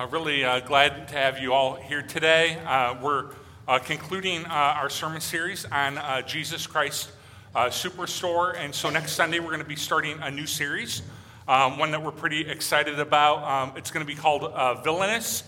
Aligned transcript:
I'm 0.00 0.10
really 0.10 0.44
uh, 0.44 0.60
glad 0.60 1.08
to 1.08 1.14
have 1.14 1.40
you 1.40 1.52
all 1.52 1.74
here 1.74 2.02
today. 2.02 2.56
Uh, 2.64 2.94
we're 3.02 3.30
uh, 3.66 3.80
concluding 3.80 4.44
uh, 4.44 4.48
our 4.48 4.88
sermon 4.88 5.20
series 5.20 5.64
on 5.64 5.98
uh, 5.98 6.22
Jesus 6.22 6.68
Christ 6.68 7.10
uh, 7.52 7.64
Superstore. 7.64 8.56
And 8.56 8.72
so 8.72 8.90
next 8.90 9.14
Sunday, 9.14 9.40
we're 9.40 9.48
going 9.48 9.58
to 9.58 9.64
be 9.64 9.74
starting 9.74 10.20
a 10.22 10.30
new 10.30 10.46
series, 10.46 11.02
um, 11.48 11.78
one 11.78 11.90
that 11.90 12.00
we're 12.00 12.12
pretty 12.12 12.48
excited 12.48 13.00
about. 13.00 13.42
Um, 13.42 13.76
it's 13.76 13.90
going 13.90 14.06
to 14.06 14.12
be 14.12 14.14
called 14.14 14.42
Villainous. 14.84 15.42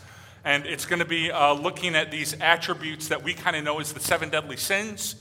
And 0.44 0.67
it's 0.67 0.85
going 0.85 0.98
to 0.98 1.04
be 1.04 1.30
looking 1.30 1.94
at 1.94 2.11
these 2.11 2.35
attributes 2.40 3.07
that 3.07 3.22
we 3.22 3.35
kind 3.35 3.54
of 3.54 3.62
know 3.62 3.79
as 3.79 3.93
the 3.93 4.00
seven 4.00 4.30
deadly 4.30 4.57
sins 4.57 5.14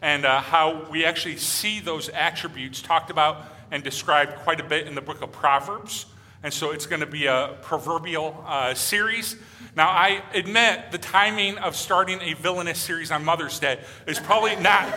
and 0.00 0.24
how 0.24 0.86
we 0.92 1.04
actually 1.04 1.38
see 1.38 1.80
those 1.80 2.08
attributes 2.10 2.82
talked 2.82 3.10
about 3.10 3.46
and 3.72 3.82
described 3.82 4.36
quite 4.44 4.60
a 4.60 4.64
bit 4.64 4.86
in 4.86 4.94
the 4.94 5.00
book 5.00 5.22
of 5.22 5.32
Proverbs. 5.32 6.06
And 6.46 6.54
so 6.54 6.70
it's 6.70 6.86
going 6.86 7.00
to 7.00 7.06
be 7.06 7.26
a 7.26 7.56
proverbial 7.62 8.44
uh, 8.46 8.72
series. 8.72 9.34
Now, 9.74 9.88
I 9.88 10.22
admit 10.32 10.92
the 10.92 10.98
timing 10.98 11.58
of 11.58 11.74
starting 11.74 12.20
a 12.20 12.34
villainous 12.34 12.78
series 12.78 13.10
on 13.10 13.24
Mother's 13.24 13.58
Day 13.58 13.80
is 14.06 14.20
probably 14.20 14.54
not 14.54 14.96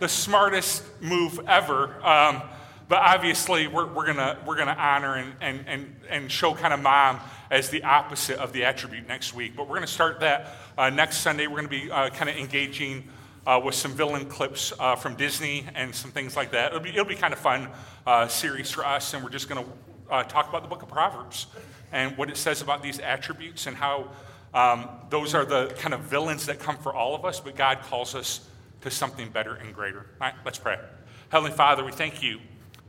the 0.00 0.08
smartest 0.08 0.84
move 1.02 1.38
ever. 1.46 2.02
Um, 2.02 2.40
but 2.88 3.02
obviously, 3.02 3.66
we're, 3.66 3.92
we're 3.92 4.10
going 4.10 4.36
we're 4.46 4.56
gonna 4.56 4.74
honor 4.78 5.16
and, 5.16 5.34
and, 5.42 5.64
and, 5.68 5.96
and 6.08 6.32
show 6.32 6.54
kind 6.54 6.72
of 6.72 6.80
mom 6.80 7.20
as 7.50 7.68
the 7.68 7.84
opposite 7.84 8.38
of 8.38 8.54
the 8.54 8.64
attribute 8.64 9.06
next 9.06 9.34
week. 9.34 9.54
But 9.54 9.64
we're 9.64 9.76
going 9.76 9.82
to 9.82 9.86
start 9.86 10.20
that 10.20 10.56
uh, 10.78 10.88
next 10.88 11.18
Sunday. 11.18 11.46
We're 11.46 11.60
going 11.60 11.68
to 11.68 11.86
be 11.86 11.90
uh, 11.90 12.08
kind 12.08 12.30
of 12.30 12.36
engaging 12.36 13.06
uh, 13.46 13.60
with 13.62 13.74
some 13.74 13.92
villain 13.92 14.24
clips 14.30 14.72
uh, 14.80 14.96
from 14.96 15.14
Disney 15.14 15.66
and 15.74 15.94
some 15.94 16.10
things 16.10 16.36
like 16.36 16.52
that. 16.52 16.68
It'll 16.68 16.80
be, 16.80 16.88
it'll 16.88 17.04
be 17.04 17.16
kind 17.16 17.34
of 17.34 17.38
fun 17.38 17.68
uh, 18.06 18.28
series 18.28 18.70
for 18.70 18.86
us, 18.86 19.12
and 19.12 19.22
we're 19.22 19.28
just 19.28 19.50
going 19.50 19.62
to 19.62 19.70
uh, 20.10 20.22
talk 20.24 20.48
about 20.48 20.62
the 20.62 20.68
book 20.68 20.82
of 20.82 20.88
Proverbs 20.88 21.46
and 21.92 22.16
what 22.16 22.30
it 22.30 22.36
says 22.36 22.62
about 22.62 22.82
these 22.82 22.98
attributes 22.98 23.66
and 23.66 23.76
how 23.76 24.08
um, 24.54 24.88
those 25.10 25.34
are 25.34 25.44
the 25.44 25.68
kind 25.78 25.94
of 25.94 26.00
villains 26.00 26.46
that 26.46 26.58
come 26.58 26.76
for 26.76 26.94
all 26.94 27.14
of 27.14 27.24
us, 27.24 27.40
but 27.40 27.56
God 27.56 27.80
calls 27.82 28.14
us 28.14 28.48
to 28.82 28.90
something 28.90 29.30
better 29.30 29.54
and 29.54 29.74
greater. 29.74 30.06
All 30.20 30.28
right, 30.28 30.34
let's 30.44 30.58
pray. 30.58 30.78
Heavenly 31.30 31.54
Father, 31.56 31.84
we 31.84 31.92
thank 31.92 32.22
you 32.22 32.40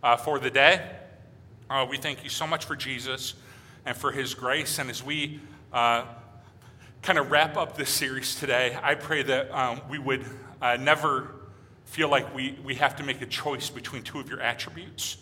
uh, 0.01 0.17
for 0.17 0.39
the 0.39 0.49
day. 0.49 0.85
Uh, 1.69 1.85
we 1.89 1.97
thank 1.97 2.23
you 2.23 2.29
so 2.29 2.45
much 2.45 2.65
for 2.65 2.75
Jesus 2.75 3.35
and 3.85 3.95
for 3.95 4.11
his 4.11 4.33
grace. 4.33 4.79
And 4.79 4.89
as 4.89 5.03
we 5.03 5.39
uh, 5.71 6.05
kind 7.01 7.17
of 7.17 7.31
wrap 7.31 7.55
up 7.55 7.77
this 7.77 7.89
series 7.89 8.35
today, 8.35 8.77
I 8.81 8.95
pray 8.95 9.23
that 9.23 9.51
um, 9.51 9.81
we 9.89 9.99
would 9.99 10.25
uh, 10.61 10.77
never 10.77 11.35
feel 11.85 12.09
like 12.09 12.35
we, 12.35 12.57
we 12.63 12.75
have 12.75 12.95
to 12.97 13.03
make 13.03 13.21
a 13.21 13.25
choice 13.25 13.69
between 13.69 14.03
two 14.03 14.19
of 14.19 14.29
your 14.29 14.41
attributes 14.41 15.17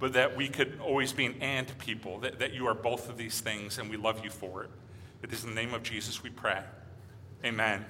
but 0.00 0.14
that 0.14 0.36
we 0.36 0.48
could 0.48 0.80
always 0.82 1.12
be 1.12 1.26
an 1.26 1.36
and 1.40 1.78
people, 1.78 2.18
that, 2.20 2.38
that 2.38 2.54
you 2.54 2.66
are 2.66 2.74
both 2.74 3.08
of 3.08 3.16
these 3.16 3.40
things, 3.40 3.78
and 3.78 3.88
we 3.88 3.96
love 3.96 4.24
you 4.24 4.30
for 4.30 4.64
it. 4.64 4.70
It 5.22 5.32
is 5.32 5.44
in 5.44 5.50
the 5.50 5.54
name 5.54 5.74
of 5.74 5.82
Jesus 5.82 6.22
we 6.22 6.30
pray. 6.30 6.62
Amen. 7.44 7.84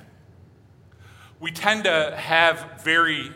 We 1.39 1.53
tend 1.53 1.85
to 1.85 2.15
have 2.17 2.83
very 2.83 3.31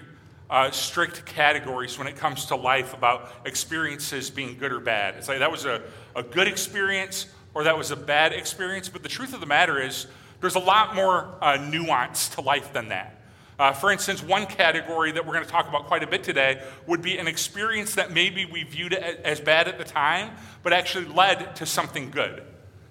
uh, 0.51 0.71
strict 0.73 1.25
categories 1.25 1.99
when 1.99 2.07
it 2.07 2.17
comes 2.17 2.47
to 2.47 2.57
life 2.57 2.93
about 2.93 3.31
experiences 3.47 4.29
being 4.29 4.59
good 4.59 4.73
or 4.73 4.81
bad. 4.81 5.15
It's 5.15 5.29
like 5.29 5.39
that 5.39 5.51
was 5.51 5.65
a, 5.65 5.83
a 6.15 6.23
good 6.23 6.49
experience 6.49 7.27
or 7.55 7.65
that 7.65 7.79
was 7.79 7.93
a 7.93 7.97
bad 7.97 8.33
experience, 8.33 8.89
but 8.89 9.03
the 9.03 9.09
truth 9.09 9.33
of 9.33 9.41
the 9.41 9.47
matter 9.47 9.81
is 9.81 10.07
there's 10.41 10.57
a 10.57 10.61
lot 10.61 10.95
more 10.95 11.35
uh, 11.41 11.57
nuance 11.57 12.29
to 12.31 12.41
life 12.41 12.73
than 12.73 12.89
that. 12.89 13.24
Uh, 13.59 13.73
for 13.73 13.93
instance, 13.93 14.23
one 14.23 14.47
category 14.47 15.13
that 15.13 15.25
we're 15.25 15.33
going 15.33 15.45
to 15.45 15.51
talk 15.51 15.69
about 15.69 15.87
quite 15.87 16.03
a 16.03 16.07
bit 16.07 16.25
today 16.25 16.63
would 16.87 17.03
be 17.03 17.19
an 17.19 17.29
experience 17.29 17.95
that 17.95 18.11
maybe 18.11 18.45
we 18.45 18.65
viewed 18.65 18.95
as 18.95 19.41
bad 19.41 19.69
at 19.69 19.79
the 19.79 19.85
time, 19.85 20.35
but 20.63 20.73
actually 20.73 21.07
led 21.07 21.55
to 21.57 21.67
something 21.67 22.11
good. 22.11 22.43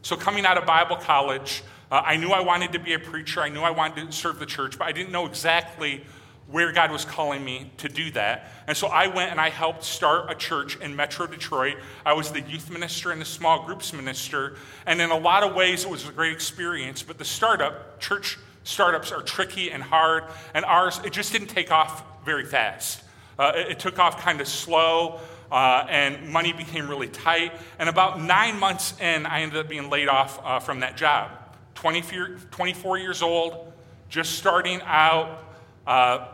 So, 0.02 0.16
coming 0.16 0.46
out 0.46 0.58
of 0.58 0.66
Bible 0.66 0.98
college, 0.98 1.64
uh, 1.92 2.02
I 2.06 2.16
knew 2.16 2.30
I 2.30 2.42
wanted 2.42 2.74
to 2.74 2.80
be 2.80 2.94
a 2.94 3.00
preacher. 3.00 3.42
I 3.42 3.50
knew 3.50 3.62
I 3.62 3.72
wanted 3.72 4.08
to 4.08 4.12
serve 4.12 4.40
the 4.40 4.46
church, 4.46 4.78
but 4.78 4.86
I 4.86 4.92
didn't 4.92 5.12
know 5.12 5.26
exactly 5.26 6.04
where 6.48 6.72
God 6.72 6.92
was 6.92 7.06
calling 7.06 7.44
me 7.44 7.72
to 7.78 7.90
do 7.90 8.12
that. 8.12 8.52
And 8.68 8.76
so 8.76 8.88
I 8.88 9.08
went 9.08 9.32
and 9.32 9.40
I 9.40 9.50
helped 9.50 9.84
start 9.84 10.30
a 10.30 10.36
church 10.36 10.78
in 10.78 10.96
Metro 10.96 11.26
Detroit. 11.26 11.78
I 12.06 12.14
was 12.14 12.32
the 12.32 12.42
youth 12.42 12.70
minister 12.70 13.12
and 13.12 13.22
the 13.22 13.26
small 13.26 13.66
groups 13.66 13.94
minister. 13.94 14.58
And 14.86 15.02
in 15.02 15.10
a 15.10 15.18
lot 15.18 15.44
of 15.44 15.56
ways, 15.56 15.84
it 15.86 15.90
was 15.90 16.08
a 16.08 16.12
great 16.12 16.34
experience. 16.34 17.02
But 17.02 17.18
the 17.18 17.26
startup, 17.26 18.00
church 18.00 18.38
startups 18.64 19.12
are 19.12 19.22
tricky 19.22 19.72
and 19.72 19.84
hard, 19.84 20.26
and 20.54 20.66
ours, 20.66 21.00
it 21.04 21.14
just 21.14 21.32
didn't 21.32 21.48
take 21.48 21.72
off 21.72 22.04
very 22.26 22.46
fast. 22.46 23.04
Uh, 23.38 23.52
it, 23.56 23.72
it, 23.72 23.80
took 23.80 24.00
off 24.00 24.20
kind 24.20 24.40
of 24.42 24.48
slow, 24.48 25.20
uh, 25.52 25.86
and 25.90 26.30
money 26.30 26.54
became 26.54 26.90
really 26.90 27.08
tight. 27.08 27.52
And 27.80 27.90
about 27.90 28.22
nine 28.22 28.60
months 28.60 29.00
in, 29.00 29.26
I 29.26 29.42
ended 29.42 29.60
up 29.60 29.70
being 29.70 29.90
laid 29.90 30.08
off 30.08 30.40
uh, 30.44 30.60
from 30.60 30.82
that 30.82 30.98
job. 30.98 31.32
24, 31.76 32.38
24 32.52 32.98
years 32.98 33.22
old, 33.22 33.74
just 34.10 34.36
starting 34.36 34.82
out, 34.84 35.44
uh, 35.88 36.28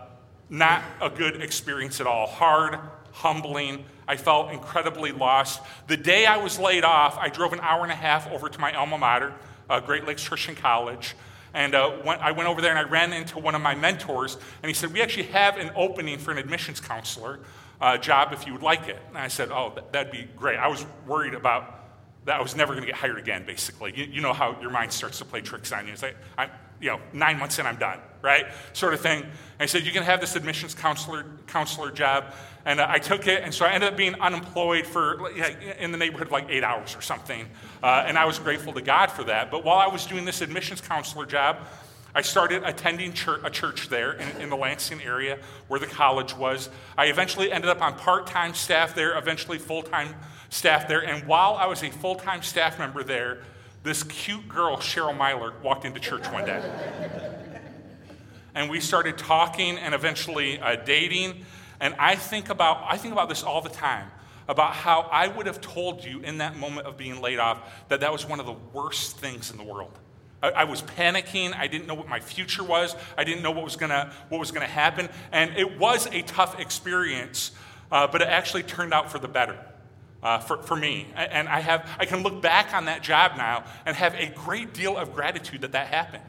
not 0.49 0.83
a 1.01 1.09
good 1.09 1.41
experience 1.41 2.01
at 2.01 2.07
all. 2.07 2.27
Hard, 2.27 2.77
humbling. 3.11 3.85
I 4.07 4.15
felt 4.15 4.51
incredibly 4.51 5.11
lost. 5.11 5.61
The 5.87 5.97
day 5.97 6.25
I 6.25 6.37
was 6.37 6.57
laid 6.59 6.83
off, 6.83 7.17
I 7.17 7.29
drove 7.29 7.53
an 7.53 7.59
hour 7.61 7.83
and 7.83 7.91
a 7.91 7.95
half 7.95 8.29
over 8.31 8.49
to 8.49 8.59
my 8.59 8.73
alma 8.73 8.97
mater, 8.97 9.33
uh, 9.69 9.79
Great 9.79 10.05
Lakes 10.05 10.27
Christian 10.27 10.55
College. 10.55 11.15
And 11.53 11.75
uh, 11.75 11.91
when 12.03 12.19
I 12.19 12.31
went 12.31 12.49
over 12.49 12.61
there 12.61 12.75
and 12.75 12.79
I 12.79 12.89
ran 12.89 13.13
into 13.13 13.39
one 13.39 13.55
of 13.55 13.61
my 13.61 13.75
mentors, 13.75 14.35
and 14.61 14.69
he 14.69 14.73
said, 14.73 14.93
We 14.93 15.01
actually 15.01 15.27
have 15.27 15.57
an 15.57 15.71
opening 15.75 16.19
for 16.19 16.31
an 16.31 16.37
admissions 16.37 16.79
counselor 16.79 17.39
uh, 17.81 17.97
job 17.97 18.33
if 18.33 18.45
you 18.45 18.53
would 18.53 18.61
like 18.61 18.87
it. 18.87 18.99
And 19.09 19.17
I 19.17 19.27
said, 19.27 19.49
Oh, 19.51 19.73
that'd 19.91 20.11
be 20.11 20.27
great. 20.37 20.57
I 20.57 20.67
was 20.67 20.85
worried 21.07 21.33
about 21.33 21.75
that 22.25 22.39
I 22.39 22.41
was 22.41 22.55
never 22.55 22.73
going 22.73 22.83
to 22.83 22.87
get 22.87 22.95
hired 22.95 23.17
again, 23.17 23.45
basically. 23.45 23.93
You, 23.95 24.05
you, 24.05 24.21
know 24.21 24.33
how 24.33 24.59
your 24.61 24.69
mind 24.69 24.91
starts 24.91 25.17
to 25.19 25.25
play 25.25 25.41
tricks 25.41 25.71
on 25.71 25.87
you. 25.87 25.93
It's 25.93 26.03
like, 26.03 26.17
I'm, 26.37 26.49
you 26.81 26.89
know, 26.89 26.99
nine 27.13 27.37
months 27.37 27.59
in, 27.59 27.65
I'm 27.65 27.77
done, 27.77 27.99
right? 28.21 28.45
Sort 28.73 28.93
of 28.93 29.01
thing. 29.01 29.23
And 29.23 29.31
I 29.59 29.65
said, 29.65 29.85
You 29.85 29.91
can 29.91 30.03
have 30.03 30.21
this 30.21 30.35
admissions 30.35 30.73
counselor, 30.73 31.25
counselor 31.47 31.91
job. 31.91 32.33
And 32.65 32.79
uh, 32.79 32.87
I 32.89 32.99
took 32.99 33.27
it, 33.27 33.43
and 33.43 33.53
so 33.53 33.65
I 33.65 33.71
ended 33.71 33.89
up 33.89 33.97
being 33.97 34.15
unemployed 34.15 34.85
for 34.85 35.29
in 35.79 35.91
the 35.91 35.97
neighborhood 35.97 36.27
of 36.27 36.31
like 36.31 36.49
eight 36.49 36.63
hours 36.63 36.95
or 36.95 37.01
something. 37.01 37.47
Uh, 37.81 38.03
and 38.05 38.17
I 38.17 38.25
was 38.25 38.37
grateful 38.37 38.73
to 38.73 38.81
God 38.81 39.11
for 39.11 39.23
that. 39.25 39.49
But 39.49 39.63
while 39.63 39.77
I 39.77 39.87
was 39.87 40.05
doing 40.05 40.25
this 40.25 40.41
admissions 40.41 40.81
counselor 40.81 41.25
job, 41.25 41.57
I 42.13 42.21
started 42.21 42.63
attending 42.63 43.13
church, 43.13 43.41
a 43.43 43.49
church 43.49 43.87
there 43.87 44.13
in, 44.13 44.41
in, 44.41 44.49
the 44.49 44.55
Lansing 44.57 45.01
area 45.01 45.37
where 45.67 45.79
the 45.79 45.85
college 45.85 46.35
was. 46.35 46.69
I 46.97 47.05
eventually 47.05 47.51
ended 47.51 47.69
up 47.69 47.81
on 47.81 47.97
part 47.97 48.25
time 48.27 48.53
staff 48.55 48.95
there, 48.95 49.17
eventually 49.17 49.59
full 49.59 49.83
time 49.83 50.15
staff 50.49 50.87
there. 50.87 51.05
And 51.05 51.27
while 51.27 51.53
I 51.53 51.67
was 51.67 51.83
a 51.83 51.91
full 51.91 52.15
time 52.15 52.41
staff 52.41 52.79
member 52.79 53.03
there, 53.03 53.43
this 53.83 54.03
cute 54.03 54.47
girl, 54.47 54.77
Cheryl 54.77 55.17
Myler, 55.17 55.53
walked 55.63 55.85
into 55.85 55.99
church 55.99 56.25
one 56.31 56.45
day. 56.45 56.61
and 58.55 58.69
we 58.69 58.79
started 58.79 59.17
talking 59.17 59.77
and 59.77 59.93
eventually 59.93 60.59
uh, 60.59 60.75
dating. 60.75 61.45
And 61.79 61.95
I 61.97 62.15
think 62.15 62.49
about 62.49 62.83
I 62.87 62.97
think 62.97 63.13
about 63.13 63.29
this 63.29 63.43
all 63.43 63.61
the 63.61 63.69
time 63.69 64.11
about 64.49 64.73
how 64.73 65.01
I 65.11 65.27
would 65.27 65.45
have 65.45 65.61
told 65.61 66.03
you 66.03 66.19
in 66.21 66.39
that 66.39 66.57
moment 66.57 66.87
of 66.87 66.97
being 66.97 67.21
laid 67.21 67.37
off 67.37 67.61
that 67.87 67.99
that 67.99 68.11
was 68.11 68.27
one 68.27 68.39
of 68.39 68.47
the 68.47 68.55
worst 68.73 69.17
things 69.19 69.51
in 69.51 69.57
the 69.57 69.63
world. 69.63 69.97
I, 70.41 70.49
I 70.49 70.63
was 70.63 70.81
panicking. 70.81 71.55
I 71.55 71.67
didn't 71.67 71.87
know 71.87 71.93
what 71.93 72.09
my 72.09 72.19
future 72.19 72.63
was. 72.63 72.95
I 73.15 73.23
didn't 73.23 73.43
know 73.43 73.51
what 73.51 73.63
was 73.63 73.75
gonna 73.75 74.11
what 74.29 74.39
was 74.39 74.51
gonna 74.51 74.65
happen. 74.65 75.07
And 75.31 75.55
it 75.55 75.79
was 75.79 76.07
a 76.07 76.23
tough 76.23 76.59
experience, 76.59 77.51
uh, 77.91 78.07
but 78.07 78.21
it 78.21 78.27
actually 78.27 78.63
turned 78.63 78.93
out 78.93 79.11
for 79.11 79.19
the 79.19 79.27
better. 79.27 79.57
Uh, 80.21 80.37
for, 80.37 80.61
for 80.63 80.75
me. 80.75 81.07
And 81.15 81.47
I, 81.47 81.61
have, 81.61 81.89
I 81.97 82.03
can 82.03 82.23
look 82.23 82.41
back 82.41 82.73
on 82.73 82.85
that 82.85 83.01
job 83.01 83.37
now 83.37 83.63
and 83.85 83.95
have 83.95 84.13
a 84.15 84.27
great 84.27 84.73
deal 84.73 84.97
of 84.97 85.13
gratitude 85.13 85.61
that 85.61 85.71
that 85.71 85.87
happened. 85.87 86.25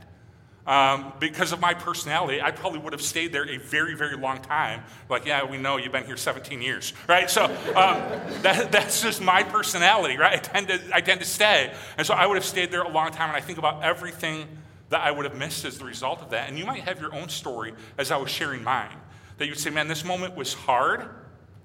Um, 0.66 1.14
because 1.18 1.50
of 1.52 1.60
my 1.60 1.74
personality, 1.74 2.40
I 2.40 2.52
probably 2.52 2.78
would 2.78 2.92
have 2.92 3.02
stayed 3.02 3.32
there 3.32 3.48
a 3.48 3.56
very, 3.56 3.96
very 3.96 4.16
long 4.16 4.40
time. 4.40 4.84
Like, 5.08 5.26
yeah, 5.26 5.44
we 5.44 5.56
know 5.56 5.78
you've 5.78 5.90
been 5.90 6.04
here 6.04 6.16
17 6.16 6.62
years, 6.62 6.92
right? 7.08 7.28
So 7.28 7.46
um, 7.46 7.52
that, 8.42 8.70
that's 8.70 9.02
just 9.02 9.20
my 9.20 9.42
personality, 9.42 10.16
right? 10.16 10.34
I 10.34 10.36
tend, 10.36 10.68
to, 10.68 10.80
I 10.92 11.00
tend 11.00 11.20
to 11.20 11.26
stay. 11.26 11.72
And 11.96 12.06
so 12.06 12.14
I 12.14 12.26
would 12.26 12.36
have 12.36 12.44
stayed 12.44 12.70
there 12.70 12.82
a 12.82 12.88
long 12.88 13.10
time, 13.10 13.30
and 13.30 13.36
I 13.36 13.40
think 13.40 13.58
about 13.58 13.82
everything 13.82 14.46
that 14.90 15.00
I 15.00 15.10
would 15.10 15.24
have 15.24 15.36
missed 15.36 15.64
as 15.64 15.78
the 15.78 15.84
result 15.84 16.20
of 16.20 16.30
that. 16.30 16.48
And 16.48 16.58
you 16.58 16.66
might 16.66 16.82
have 16.82 17.00
your 17.00 17.14
own 17.14 17.30
story 17.30 17.72
as 17.96 18.10
I 18.10 18.18
was 18.18 18.30
sharing 18.30 18.62
mine. 18.62 18.96
That 19.38 19.46
you'd 19.46 19.58
say, 19.58 19.70
man, 19.70 19.88
this 19.88 20.04
moment 20.04 20.36
was 20.36 20.52
hard. 20.52 21.08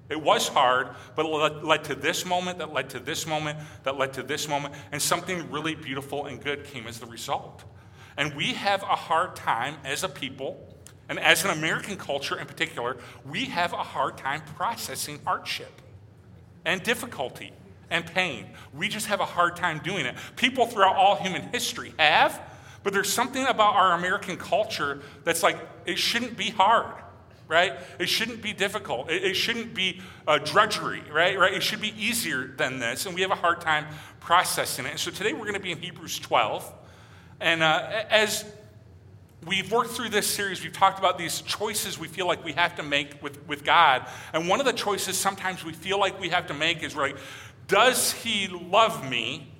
It 0.09 0.21
was 0.21 0.47
hard, 0.47 0.89
but 1.15 1.25
it 1.25 1.63
led 1.63 1.83
to 1.85 1.95
this 1.95 2.25
moment, 2.25 2.59
that 2.59 2.71
led 2.71 2.91
to 2.91 2.99
this 2.99 3.25
moment, 3.25 3.57
that 3.83 3.97
led 3.97 4.13
to 4.13 4.23
this 4.23 4.47
moment, 4.47 4.75
and 4.91 5.01
something 5.01 5.49
really 5.49 5.73
beautiful 5.73 6.25
and 6.25 6.41
good 6.41 6.65
came 6.65 6.85
as 6.85 6.99
the 6.99 7.07
result. 7.07 7.63
And 8.17 8.35
we 8.35 8.53
have 8.53 8.83
a 8.83 8.95
hard 8.95 9.35
time 9.35 9.77
as 9.83 10.03
a 10.03 10.09
people, 10.09 10.75
and 11.09 11.19
as 11.19 11.43
an 11.43 11.51
American 11.51 11.97
culture 11.97 12.37
in 12.39 12.45
particular, 12.45 12.97
we 13.27 13.45
have 13.45 13.73
a 13.73 13.77
hard 13.77 14.17
time 14.17 14.41
processing 14.55 15.19
hardship 15.25 15.81
and 16.65 16.81
difficulty 16.83 17.51
and 17.89 18.05
pain. 18.05 18.47
We 18.73 18.87
just 18.89 19.07
have 19.07 19.19
a 19.19 19.25
hard 19.25 19.55
time 19.55 19.81
doing 19.83 20.05
it. 20.05 20.15
People 20.35 20.65
throughout 20.65 20.95
all 20.95 21.15
human 21.15 21.43
history 21.49 21.93
have, 21.97 22.41
but 22.83 22.93
there's 22.93 23.11
something 23.11 23.45
about 23.45 23.75
our 23.75 23.93
American 23.93 24.37
culture 24.37 25.01
that's 25.23 25.41
like, 25.41 25.57
it 25.85 25.97
shouldn't 25.97 26.37
be 26.37 26.51
hard. 26.51 26.93
Right? 27.47 27.73
It 27.99 28.07
shouldn't 28.07 28.41
be 28.41 28.53
difficult. 28.53 29.09
It, 29.09 29.23
it 29.23 29.33
shouldn't 29.35 29.73
be 29.73 30.01
uh, 30.27 30.39
drudgery, 30.39 31.03
right? 31.11 31.37
Right? 31.37 31.53
It 31.53 31.63
should 31.63 31.81
be 31.81 31.93
easier 31.97 32.47
than 32.47 32.79
this, 32.79 33.05
and 33.05 33.15
we 33.15 33.21
have 33.21 33.31
a 33.31 33.35
hard 33.35 33.61
time 33.61 33.85
processing 34.19 34.85
it. 34.85 34.91
And 34.91 34.99
so 34.99 35.11
today 35.11 35.33
we're 35.33 35.41
going 35.41 35.53
to 35.53 35.59
be 35.59 35.71
in 35.71 35.81
Hebrews 35.81 36.19
12, 36.19 36.73
and 37.39 37.61
uh, 37.61 38.03
as 38.09 38.45
we've 39.45 39.71
worked 39.71 39.91
through 39.91 40.09
this 40.09 40.27
series, 40.27 40.63
we've 40.63 40.73
talked 40.73 40.99
about 40.99 41.17
these 41.17 41.41
choices 41.41 41.99
we 41.99 42.07
feel 42.07 42.27
like 42.27 42.43
we 42.43 42.53
have 42.53 42.75
to 42.77 42.83
make 42.83 43.21
with, 43.21 43.45
with 43.47 43.63
God. 43.63 44.07
And 44.33 44.47
one 44.47 44.59
of 44.59 44.65
the 44.65 44.73
choices 44.73 45.17
sometimes 45.17 45.63
we 45.63 45.73
feel 45.73 45.99
like 45.99 46.19
we 46.19 46.29
have 46.29 46.47
to 46.47 46.53
make 46.53 46.83
is 46.83 46.95
right, 46.95 47.15
does 47.67 48.11
He 48.11 48.47
love 48.47 49.07
me? 49.09 49.51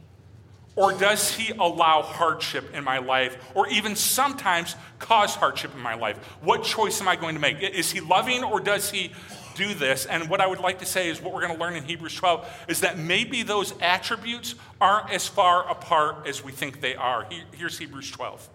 Or 0.76 0.92
does 0.92 1.32
he 1.32 1.54
allow 1.54 2.02
hardship 2.02 2.74
in 2.74 2.84
my 2.84 2.98
life, 2.98 3.38
or 3.56 3.68
even 3.70 3.96
sometimes 3.96 4.76
cause 5.00 5.34
hardship 5.34 5.74
in 5.74 5.80
my 5.80 5.94
life? 5.94 6.18
What 6.42 6.64
choice 6.64 7.00
am 7.00 7.08
I 7.08 7.16
going 7.16 7.36
to 7.36 7.42
make? 7.42 7.62
Is 7.62 7.92
he 7.92 8.02
loving, 8.02 8.44
or 8.44 8.60
does 8.60 8.92
he 8.92 9.14
do 9.56 9.74
this? 9.74 10.06
And 10.06 10.30
what 10.30 10.42
I 10.42 10.48
would 10.48 10.60
like 10.60 10.80
to 10.80 10.86
say 10.86 11.10
is 11.10 11.22
what 11.22 11.34
we're 11.34 11.48
going 11.48 11.54
to 11.54 11.60
learn 11.60 11.76
in 11.76 11.84
Hebrews 11.86 12.16
12 12.16 12.66
is 12.68 12.82
that 12.82 13.00
maybe 13.00 13.42
those 13.42 13.74
attributes 13.82 14.56
aren't 14.82 15.12
as 15.12 15.28
far 15.28 15.70
apart 15.70 16.28
as 16.28 16.44
we 16.44 16.52
think 16.52 16.82
they 16.82 16.96
are. 16.96 17.26
Here's 17.54 17.78
Hebrews 17.78 18.12
12. 18.12 18.50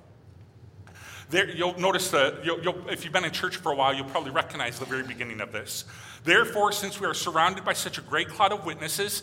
There, 1.30 1.48
you'll 1.48 1.78
notice 1.78 2.10
that 2.10 2.44
you'll, 2.44 2.60
you'll, 2.60 2.88
if 2.88 3.04
you've 3.04 3.12
been 3.12 3.24
in 3.24 3.30
church 3.30 3.56
for 3.56 3.72
a 3.72 3.74
while, 3.74 3.94
you'll 3.94 4.06
probably 4.06 4.32
recognize 4.32 4.78
the 4.78 4.84
very 4.84 5.04
beginning 5.04 5.40
of 5.40 5.52
this. 5.52 5.84
Therefore, 6.24 6.72
since 6.72 7.00
we 7.00 7.06
are 7.06 7.14
surrounded 7.14 7.64
by 7.64 7.72
such 7.72 7.98
a 7.98 8.02
great 8.02 8.28
cloud 8.28 8.52
of 8.52 8.66
witnesses, 8.66 9.22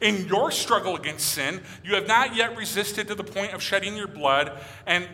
In 0.00 0.26
your 0.26 0.50
struggle 0.50 0.96
against 0.96 1.28
sin, 1.28 1.60
you 1.84 1.94
have 1.94 2.06
not 2.06 2.34
yet 2.34 2.56
resisted 2.56 3.08
to 3.08 3.14
the 3.14 3.24
point 3.24 3.52
of 3.52 3.62
shedding 3.62 3.96
your 3.96 4.06
blood, 4.06 4.58
and, 4.86 5.06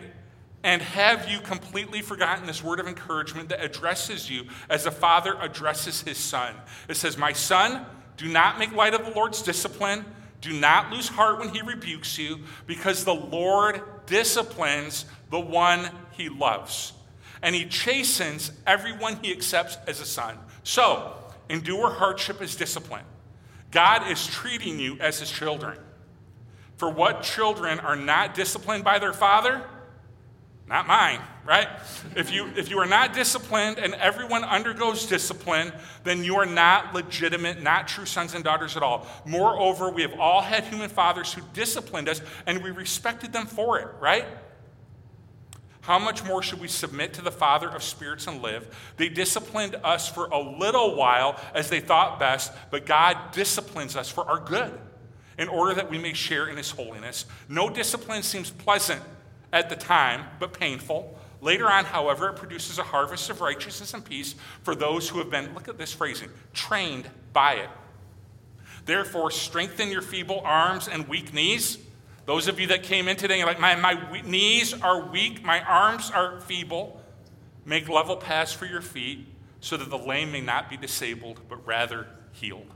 and 0.63 0.81
have 0.81 1.29
you 1.29 1.39
completely 1.39 2.01
forgotten 2.01 2.45
this 2.45 2.63
word 2.63 2.79
of 2.79 2.87
encouragement 2.87 3.49
that 3.49 3.63
addresses 3.63 4.29
you 4.29 4.45
as 4.69 4.85
a 4.85 4.91
father 4.91 5.35
addresses 5.41 6.01
his 6.01 6.17
son? 6.17 6.55
It 6.87 6.95
says, 6.95 7.17
My 7.17 7.33
son, 7.33 7.85
do 8.15 8.27
not 8.27 8.59
make 8.59 8.71
light 8.71 8.93
of 8.93 9.05
the 9.05 9.11
Lord's 9.11 9.41
discipline. 9.41 10.05
Do 10.39 10.53
not 10.53 10.91
lose 10.91 11.09
heart 11.09 11.39
when 11.39 11.49
he 11.49 11.61
rebukes 11.61 12.17
you, 12.17 12.39
because 12.65 13.03
the 13.03 13.13
Lord 13.15 13.81
disciplines 14.05 15.05
the 15.29 15.39
one 15.39 15.89
he 16.11 16.29
loves 16.29 16.93
and 17.41 17.55
he 17.55 17.65
chastens 17.65 18.51
everyone 18.65 19.17
he 19.21 19.31
accepts 19.31 19.77
as 19.87 20.01
a 20.01 20.05
son. 20.05 20.37
So, 20.63 21.13
endure 21.49 21.91
hardship 21.91 22.41
as 22.41 22.55
discipline. 22.55 23.03
God 23.71 24.09
is 24.09 24.25
treating 24.25 24.79
you 24.79 24.97
as 24.99 25.19
his 25.19 25.29
children. 25.29 25.77
For 26.77 26.89
what 26.89 27.23
children 27.23 27.79
are 27.79 27.95
not 27.95 28.35
disciplined 28.35 28.83
by 28.83 28.99
their 28.99 29.13
father? 29.13 29.63
Not 30.67 30.85
mine, 30.85 31.21
right? 31.45 31.67
If 32.15 32.31
you, 32.31 32.51
if 32.57 32.69
you 32.69 32.77
are 32.79 32.85
not 32.85 33.13
disciplined 33.13 33.77
and 33.77 33.93
everyone 33.95 34.43
undergoes 34.43 35.05
discipline, 35.05 35.71
then 36.03 36.25
you 36.25 36.35
are 36.35 36.45
not 36.45 36.93
legitimate, 36.93 37.63
not 37.63 37.87
true 37.87 38.05
sons 38.05 38.35
and 38.35 38.43
daughters 38.43 38.75
at 38.75 38.83
all. 38.83 39.07
Moreover, 39.25 39.89
we 39.89 40.01
have 40.01 40.19
all 40.19 40.41
had 40.41 40.65
human 40.65 40.89
fathers 40.89 41.33
who 41.33 41.41
disciplined 41.53 42.09
us 42.09 42.21
and 42.45 42.61
we 42.61 42.71
respected 42.71 43.31
them 43.31 43.45
for 43.45 43.79
it, 43.79 43.87
right? 44.01 44.25
How 45.87 45.97
much 45.97 46.25
more 46.25 46.43
should 46.43 46.59
we 46.59 46.67
submit 46.67 47.13
to 47.13 47.21
the 47.21 47.31
Father 47.31 47.69
of 47.69 47.81
spirits 47.81 48.27
and 48.27 48.41
live? 48.41 48.67
They 48.97 49.07
disciplined 49.07 49.77
us 49.85 50.09
for 50.09 50.25
a 50.25 50.37
little 50.37 50.97
while 50.97 51.39
as 51.53 51.69
they 51.69 51.79
thought 51.79 52.19
best, 52.19 52.51
but 52.71 52.85
God 52.85 53.15
disciplines 53.31 53.95
us 53.95 54.09
for 54.09 54.29
our 54.29 54.37
good 54.37 54.77
in 55.37 55.47
order 55.47 55.73
that 55.75 55.89
we 55.89 55.97
may 55.97 56.11
share 56.11 56.49
in 56.49 56.57
His 56.57 56.71
holiness. 56.71 57.25
No 57.47 57.69
discipline 57.69 58.21
seems 58.21 58.49
pleasant 58.49 59.01
at 59.53 59.69
the 59.69 59.77
time, 59.77 60.25
but 60.41 60.51
painful. 60.51 61.17
Later 61.39 61.69
on, 61.71 61.85
however, 61.85 62.27
it 62.31 62.35
produces 62.35 62.79
a 62.79 62.83
harvest 62.83 63.29
of 63.29 63.39
righteousness 63.39 63.93
and 63.93 64.03
peace 64.03 64.35
for 64.63 64.75
those 64.75 65.07
who 65.07 65.19
have 65.19 65.29
been, 65.29 65.53
look 65.53 65.69
at 65.69 65.77
this 65.77 65.93
phrasing, 65.93 66.27
trained 66.53 67.09
by 67.31 67.53
it. 67.53 67.69
Therefore, 68.83 69.31
strengthen 69.31 69.89
your 69.89 70.01
feeble 70.01 70.41
arms 70.43 70.89
and 70.89 71.07
weak 71.07 71.33
knees 71.33 71.77
those 72.27 72.49
of 72.49 72.59
you 72.59 72.67
that 72.67 72.83
came 72.83 73.07
in 73.07 73.15
today, 73.15 73.43
like, 73.45 73.57
my, 73.59 73.75
my 73.75 74.21
knees 74.21 74.73
are 74.81 75.09
weak, 75.09 75.45
my 75.45 75.61
arms 75.61 76.11
are 76.11 76.41
feeble. 76.41 77.01
Make 77.65 77.87
level 77.87 78.17
paths 78.17 78.51
for 78.51 78.65
your 78.65 78.81
feet 78.81 79.25
so 79.61 79.77
that 79.77 79.89
the 79.89 79.97
lame 79.97 80.33
may 80.33 80.41
not 80.41 80.69
be 80.69 80.75
disabled, 80.75 81.39
but 81.47 81.65
rather 81.65 82.05
healed. 82.33 82.67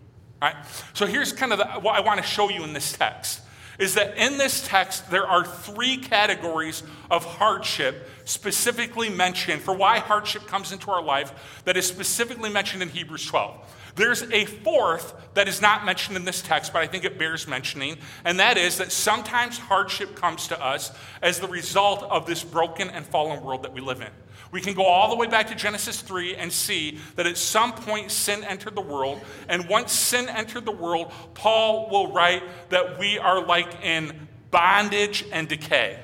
All 0.42 0.50
right? 0.50 0.56
So 0.94 1.06
here's 1.06 1.33
kind 1.33 1.51
of 1.51 1.59
the, 1.59 1.65
what 1.81 1.95
I 1.95 2.00
want 2.00 2.21
to 2.21 2.25
show 2.25 2.50
you 2.50 2.63
in 2.63 2.71
this 2.71 2.94
text 2.94 3.42
is 3.77 3.95
that 3.95 4.18
in 4.18 4.38
this 4.38 4.65
text, 4.65 5.09
there 5.12 5.27
are 5.27 5.44
three 5.44 5.98
categories 5.98 6.83
of 7.09 7.25
hardship 7.25 8.07
specifically 8.24 9.09
mentioned 9.09 9.62
for 9.62 9.74
why 9.74 10.00
hardship 10.00 10.48
comes 10.48 10.71
into 10.71 10.92
our 10.92 11.03
life 11.03 11.62
that 11.65 11.75
is 11.75 11.86
specifically 11.86 12.50
mentioned 12.50 12.83
in 12.83 12.89
Hebrews 12.89 13.25
12. 13.25 13.57
There's 13.95 14.23
a 14.23 14.45
fourth 14.45 15.13
that 15.33 15.47
is 15.47 15.61
not 15.61 15.85
mentioned 15.85 16.17
in 16.17 16.25
this 16.25 16.41
text, 16.41 16.73
but 16.73 16.81
I 16.81 16.88
think 16.88 17.03
it 17.03 17.17
bears 17.17 17.47
mentioning, 17.47 17.97
and 18.23 18.39
that 18.39 18.57
is 18.57 18.77
that 18.77 18.91
sometimes 18.91 19.57
hardship 19.57 20.15
comes 20.15 20.47
to 20.47 20.61
us 20.61 20.91
as 21.21 21.39
the 21.39 21.47
result 21.47 22.03
of 22.03 22.25
this 22.25 22.43
broken 22.43 22.89
and 22.89 23.05
fallen 23.05 23.43
world 23.43 23.63
that 23.63 23.73
we 23.73 23.81
live 23.81 24.01
in. 24.01 24.09
We 24.51 24.61
can 24.61 24.73
go 24.73 24.85
all 24.85 25.09
the 25.09 25.15
way 25.15 25.27
back 25.27 25.47
to 25.47 25.55
Genesis 25.55 26.01
3 26.01 26.35
and 26.35 26.51
see 26.51 26.99
that 27.15 27.25
at 27.25 27.38
some 27.38 27.73
point 27.73 28.11
sin 28.11 28.43
entered 28.43 28.75
the 28.75 28.81
world, 28.81 29.21
and 29.47 29.67
once 29.69 29.93
sin 29.93 30.27
entered 30.29 30.65
the 30.65 30.71
world, 30.71 31.11
Paul 31.33 31.89
will 31.89 32.11
write 32.11 32.43
that 32.69 32.99
we 32.99 33.17
are 33.17 33.45
like 33.45 33.83
in 33.83 34.27
bondage 34.51 35.25
and 35.31 35.47
decay 35.47 35.99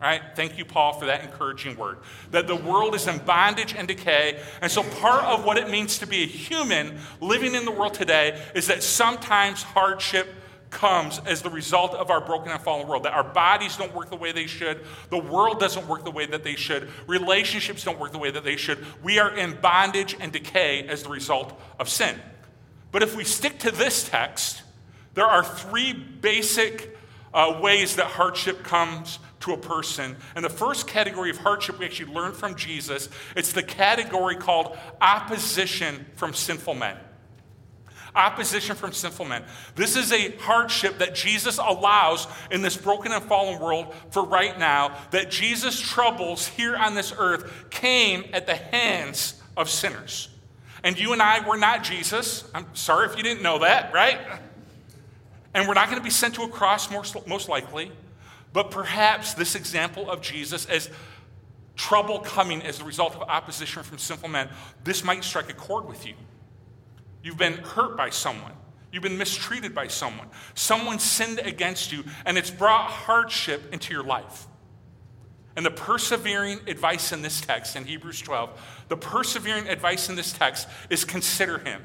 right? 0.00 0.22
Thank 0.34 0.56
you, 0.56 0.64
Paul, 0.64 0.94
for 0.94 1.06
that 1.06 1.22
encouraging 1.22 1.76
word. 1.76 1.98
That 2.30 2.46
the 2.46 2.56
world 2.56 2.94
is 2.94 3.06
in 3.06 3.18
bondage 3.18 3.74
and 3.74 3.86
decay. 3.86 4.40
And 4.62 4.72
so, 4.72 4.82
part 4.82 5.24
of 5.24 5.44
what 5.44 5.58
it 5.58 5.68
means 5.68 5.98
to 5.98 6.06
be 6.06 6.22
a 6.22 6.26
human 6.26 6.98
living 7.20 7.54
in 7.54 7.64
the 7.64 7.70
world 7.70 7.94
today 7.94 8.40
is 8.54 8.66
that 8.68 8.82
sometimes 8.82 9.62
hardship 9.62 10.28
comes 10.70 11.20
as 11.26 11.42
the 11.42 11.50
result 11.50 11.94
of 11.94 12.10
our 12.10 12.20
broken 12.20 12.50
and 12.50 12.60
fallen 12.62 12.86
world. 12.88 13.02
That 13.02 13.12
our 13.12 13.24
bodies 13.24 13.76
don't 13.76 13.94
work 13.94 14.08
the 14.08 14.16
way 14.16 14.32
they 14.32 14.46
should, 14.46 14.84
the 15.10 15.18
world 15.18 15.60
doesn't 15.60 15.86
work 15.86 16.04
the 16.04 16.10
way 16.10 16.26
that 16.26 16.44
they 16.44 16.54
should, 16.54 16.88
relationships 17.06 17.84
don't 17.84 17.98
work 17.98 18.12
the 18.12 18.18
way 18.18 18.30
that 18.30 18.44
they 18.44 18.56
should. 18.56 18.84
We 19.02 19.18
are 19.18 19.34
in 19.34 19.60
bondage 19.60 20.16
and 20.18 20.32
decay 20.32 20.86
as 20.88 21.02
the 21.02 21.10
result 21.10 21.60
of 21.78 21.88
sin. 21.88 22.16
But 22.92 23.02
if 23.02 23.16
we 23.16 23.24
stick 23.24 23.58
to 23.60 23.70
this 23.70 24.08
text, 24.08 24.62
there 25.14 25.26
are 25.26 25.44
three 25.44 25.92
basic 25.92 26.96
uh, 27.34 27.60
ways 27.62 27.96
that 27.96 28.06
hardship 28.06 28.62
comes 28.62 29.18
to 29.40 29.52
a 29.52 29.56
person. 29.56 30.16
And 30.34 30.44
the 30.44 30.50
first 30.50 30.86
category 30.86 31.30
of 31.30 31.38
hardship 31.38 31.78
we 31.78 31.86
actually 31.86 32.12
learn 32.12 32.32
from 32.32 32.54
Jesus, 32.54 33.08
it's 33.36 33.52
the 33.52 33.62
category 33.62 34.36
called 34.36 34.76
opposition 35.00 36.06
from 36.16 36.34
sinful 36.34 36.74
men. 36.74 36.96
Opposition 38.14 38.74
from 38.74 38.92
sinful 38.92 39.26
men. 39.26 39.44
This 39.76 39.96
is 39.96 40.12
a 40.12 40.36
hardship 40.38 40.98
that 40.98 41.14
Jesus 41.14 41.58
allows 41.58 42.26
in 42.50 42.60
this 42.60 42.76
broken 42.76 43.12
and 43.12 43.22
fallen 43.22 43.60
world 43.60 43.94
for 44.10 44.24
right 44.24 44.58
now, 44.58 44.96
that 45.12 45.30
Jesus' 45.30 45.80
troubles 45.80 46.48
here 46.48 46.76
on 46.76 46.94
this 46.94 47.12
earth 47.16 47.70
came 47.70 48.24
at 48.32 48.46
the 48.46 48.56
hands 48.56 49.40
of 49.56 49.70
sinners. 49.70 50.28
And 50.82 50.98
you 50.98 51.12
and 51.12 51.22
I 51.22 51.46
were 51.46 51.56
not 51.56 51.84
Jesus. 51.84 52.44
I'm 52.54 52.66
sorry 52.74 53.06
if 53.06 53.16
you 53.16 53.22
didn't 53.22 53.42
know 53.42 53.60
that, 53.60 53.92
right? 53.92 54.18
And 55.54 55.68
we're 55.68 55.74
not 55.74 55.86
going 55.86 55.98
to 55.98 56.04
be 56.04 56.10
sent 56.10 56.34
to 56.34 56.42
a 56.42 56.48
cross, 56.48 56.90
most, 56.90 57.26
most 57.28 57.48
likely. 57.48 57.92
But 58.52 58.70
perhaps 58.70 59.34
this 59.34 59.54
example 59.54 60.10
of 60.10 60.20
Jesus 60.20 60.66
as 60.66 60.90
trouble 61.76 62.18
coming 62.18 62.62
as 62.62 62.80
a 62.80 62.84
result 62.84 63.14
of 63.14 63.22
opposition 63.22 63.82
from 63.82 63.98
sinful 63.98 64.28
men, 64.28 64.50
this 64.84 65.04
might 65.04 65.24
strike 65.24 65.50
a 65.50 65.54
chord 65.54 65.86
with 65.86 66.06
you. 66.06 66.14
You've 67.22 67.38
been 67.38 67.54
hurt 67.54 67.96
by 67.96 68.10
someone. 68.10 68.52
You've 68.92 69.02
been 69.02 69.18
mistreated 69.18 69.74
by 69.74 69.86
someone. 69.86 70.28
Someone 70.54 70.98
sinned 70.98 71.38
against 71.38 71.92
you, 71.92 72.04
and 72.24 72.36
it's 72.36 72.50
brought 72.50 72.90
hardship 72.90 73.72
into 73.72 73.94
your 73.94 74.02
life. 74.02 74.46
And 75.56 75.64
the 75.64 75.70
persevering 75.70 76.60
advice 76.66 77.12
in 77.12 77.22
this 77.22 77.40
text, 77.40 77.76
in 77.76 77.84
Hebrews 77.84 78.20
12, 78.20 78.84
the 78.88 78.96
persevering 78.96 79.68
advice 79.68 80.08
in 80.08 80.16
this 80.16 80.32
text 80.32 80.68
is 80.88 81.04
consider 81.04 81.58
him. 81.58 81.82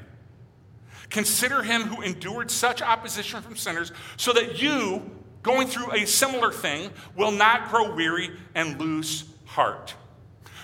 Consider 1.10 1.62
him 1.62 1.82
who 1.82 2.02
endured 2.02 2.50
such 2.50 2.82
opposition 2.82 3.40
from 3.42 3.56
sinners, 3.56 3.92
so 4.16 4.32
that 4.32 4.60
you 4.60 5.10
going 5.46 5.68
through 5.68 5.92
a 5.92 6.04
similar 6.04 6.50
thing 6.50 6.90
will 7.14 7.30
not 7.30 7.70
grow 7.70 7.94
weary 7.94 8.30
and 8.56 8.78
lose 8.80 9.24
heart. 9.44 9.94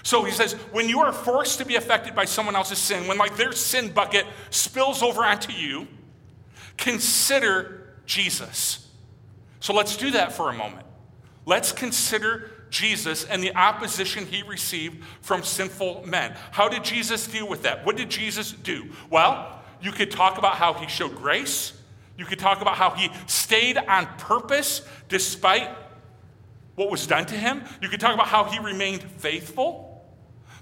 So 0.03 0.25
he 0.25 0.33
says, 0.33 0.55
when 0.73 0.89
you 0.89 1.01
are 1.01 1.13
forced 1.13 1.59
to 1.59 1.65
be 1.65 1.77
affected 1.77 2.17
by 2.17 2.25
someone 2.25 2.57
else's 2.57 2.79
sin, 2.79 3.07
when 3.07 3.17
like 3.17 3.37
their 3.37 3.53
sin 3.53 3.93
bucket 3.93 4.27
spills 4.51 5.01
over 5.01 5.25
onto 5.25 5.53
you, 5.53 5.87
consider 6.77 7.95
Jesus. 8.07 8.89
So 9.61 9.73
let's 9.73 9.97
do 9.97 10.11
that 10.11 10.33
for 10.33 10.51
a 10.51 10.53
moment. 10.53 10.85
Let's 11.47 11.71
consider 11.71 12.51
Jesus 12.69 13.25
and 13.25 13.41
the 13.41 13.55
opposition 13.55 14.27
he 14.27 14.43
received 14.43 15.05
from 15.21 15.45
sinful 15.45 16.05
men. 16.07 16.35
How 16.51 16.69
did 16.69 16.83
Jesus 16.83 17.29
deal 17.29 17.49
with 17.49 17.63
that? 17.63 17.87
What 17.87 17.97
did 17.97 18.11
Jesus 18.11 18.51
do? 18.51 18.91
Well, 19.11 19.63
you 19.81 19.93
could 19.93 20.11
talk 20.11 20.39
about 20.39 20.57
how 20.57 20.73
he 20.73 20.89
showed 20.89 21.15
grace. 21.15 21.75
You 22.17 22.25
could 22.25 22.39
talk 22.39 22.61
about 22.61 22.77
how 22.77 22.91
he 22.91 23.11
stayed 23.27 23.79
on 23.79 24.07
purpose 24.19 24.83
despite 25.09 25.69
what 26.75 26.91
was 26.91 27.07
done 27.07 27.27
to 27.27 27.35
him. 27.35 27.63
You 27.81 27.89
could 27.89 28.01
talk 28.01 28.15
about 28.15 28.29
how 28.29 28.45
he 28.45 28.59
remained 28.59 29.03
faithful. 29.03 29.89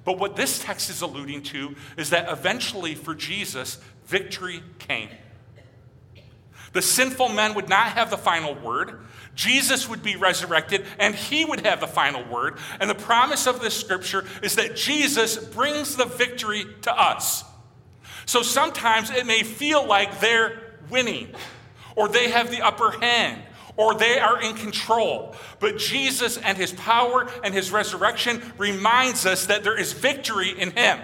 But 0.05 0.19
what 0.19 0.37
this 0.37 0.59
text 0.59 0.91
is 0.91 1.03
alluding 1.03 1.43
to 1.45 1.75
is 1.97 2.11
that 2.11 2.31
eventually 2.31 2.95
for 2.95 3.15
Jesus, 3.15 3.79
victory 4.07 4.63
came. 4.79 5.09
The 6.73 6.83
sinful 6.83 7.31
men 7.31 7.55
would 7.55 7.69
not 7.69 7.89
have 7.89 8.11
the 8.11 8.17
final 8.17 8.55
word. 8.55 9.01
Jesus 9.35 9.89
would 9.89 10.03
be 10.03 10.17
resurrected 10.17 10.87
and 10.99 11.15
he 11.15 11.45
would 11.45 11.67
have 11.67 11.81
the 11.81 11.87
final 11.87 12.25
word. 12.25 12.59
And 12.81 12.89
the 12.89 12.95
promise 12.95 13.47
of 13.47 13.61
this 13.61 13.75
scripture 13.75 14.25
is 14.43 14.55
that 14.57 14.77
Jesus 14.77 15.37
brings 15.37 15.97
the 15.97 16.05
victory 16.05 16.65
to 16.83 16.93
us. 16.99 17.45
So 18.25 18.43
sometimes 18.43 19.11
it 19.11 19.27
may 19.27 19.43
feel 19.43 19.87
like 19.87 20.21
they're 20.21 20.70
winning 20.91 21.35
or 21.97 22.09
they 22.09 22.31
have 22.31 22.51
the 22.51 22.63
upper 22.63 22.91
hand 22.91 23.43
or 23.77 23.95
they 23.95 24.19
are 24.19 24.41
in 24.43 24.55
control. 24.55 25.35
But 25.59 25.79
Jesus 25.79 26.37
and 26.37 26.59
his 26.59 26.73
power 26.73 27.31
and 27.43 27.55
his 27.55 27.71
resurrection 27.71 28.43
reminds 28.59 29.27
us 29.27 29.47
that 29.47 29.65
there 29.65 29.79
is 29.79 29.93
victory 29.93 30.51
in 30.51 30.73
him. 30.73 30.99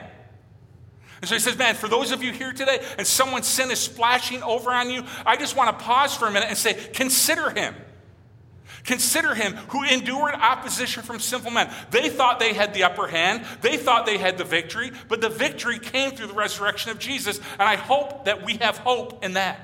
And 1.21 1.29
so 1.29 1.35
he 1.35 1.41
says, 1.41 1.57
Man, 1.57 1.75
for 1.75 1.89
those 1.89 2.13
of 2.13 2.23
you 2.23 2.33
here 2.33 2.53
today 2.53 2.85
and 2.99 3.07
someone's 3.07 3.47
sin 3.47 3.71
is 3.71 3.79
splashing 3.79 4.43
over 4.43 4.71
on 4.71 4.91
you, 4.91 5.05
I 5.25 5.37
just 5.37 5.57
want 5.57 5.79
to 5.79 5.85
pause 5.85 6.15
for 6.15 6.27
a 6.27 6.31
minute 6.31 6.49
and 6.49 6.59
say, 6.59 6.75
Consider 6.93 7.51
him. 7.51 7.75
Consider 8.85 9.35
him 9.35 9.55
who 9.71 9.83
endured 9.83 10.35
opposition 10.35 11.03
from 11.03 11.19
sinful 11.19 11.51
men. 11.51 11.73
They 11.91 12.09
thought 12.09 12.39
they 12.39 12.53
had 12.53 12.73
the 12.73 12.85
upper 12.85 13.09
hand, 13.09 13.45
they 13.61 13.77
thought 13.77 14.07
they 14.07 14.19
had 14.19 14.39
the 14.39 14.45
victory, 14.45 14.93
but 15.09 15.21
the 15.21 15.29
victory 15.29 15.79
came 15.79 16.13
through 16.13 16.29
the 16.29 16.35
resurrection 16.35 16.93
of 16.93 16.99
Jesus. 16.99 17.39
And 17.59 17.63
I 17.63 17.77
hope 17.77 18.27
that 18.27 18.45
we 18.45 18.59
have 18.59 18.79
hope 18.79 19.25
in 19.25 19.33
that. 19.33 19.59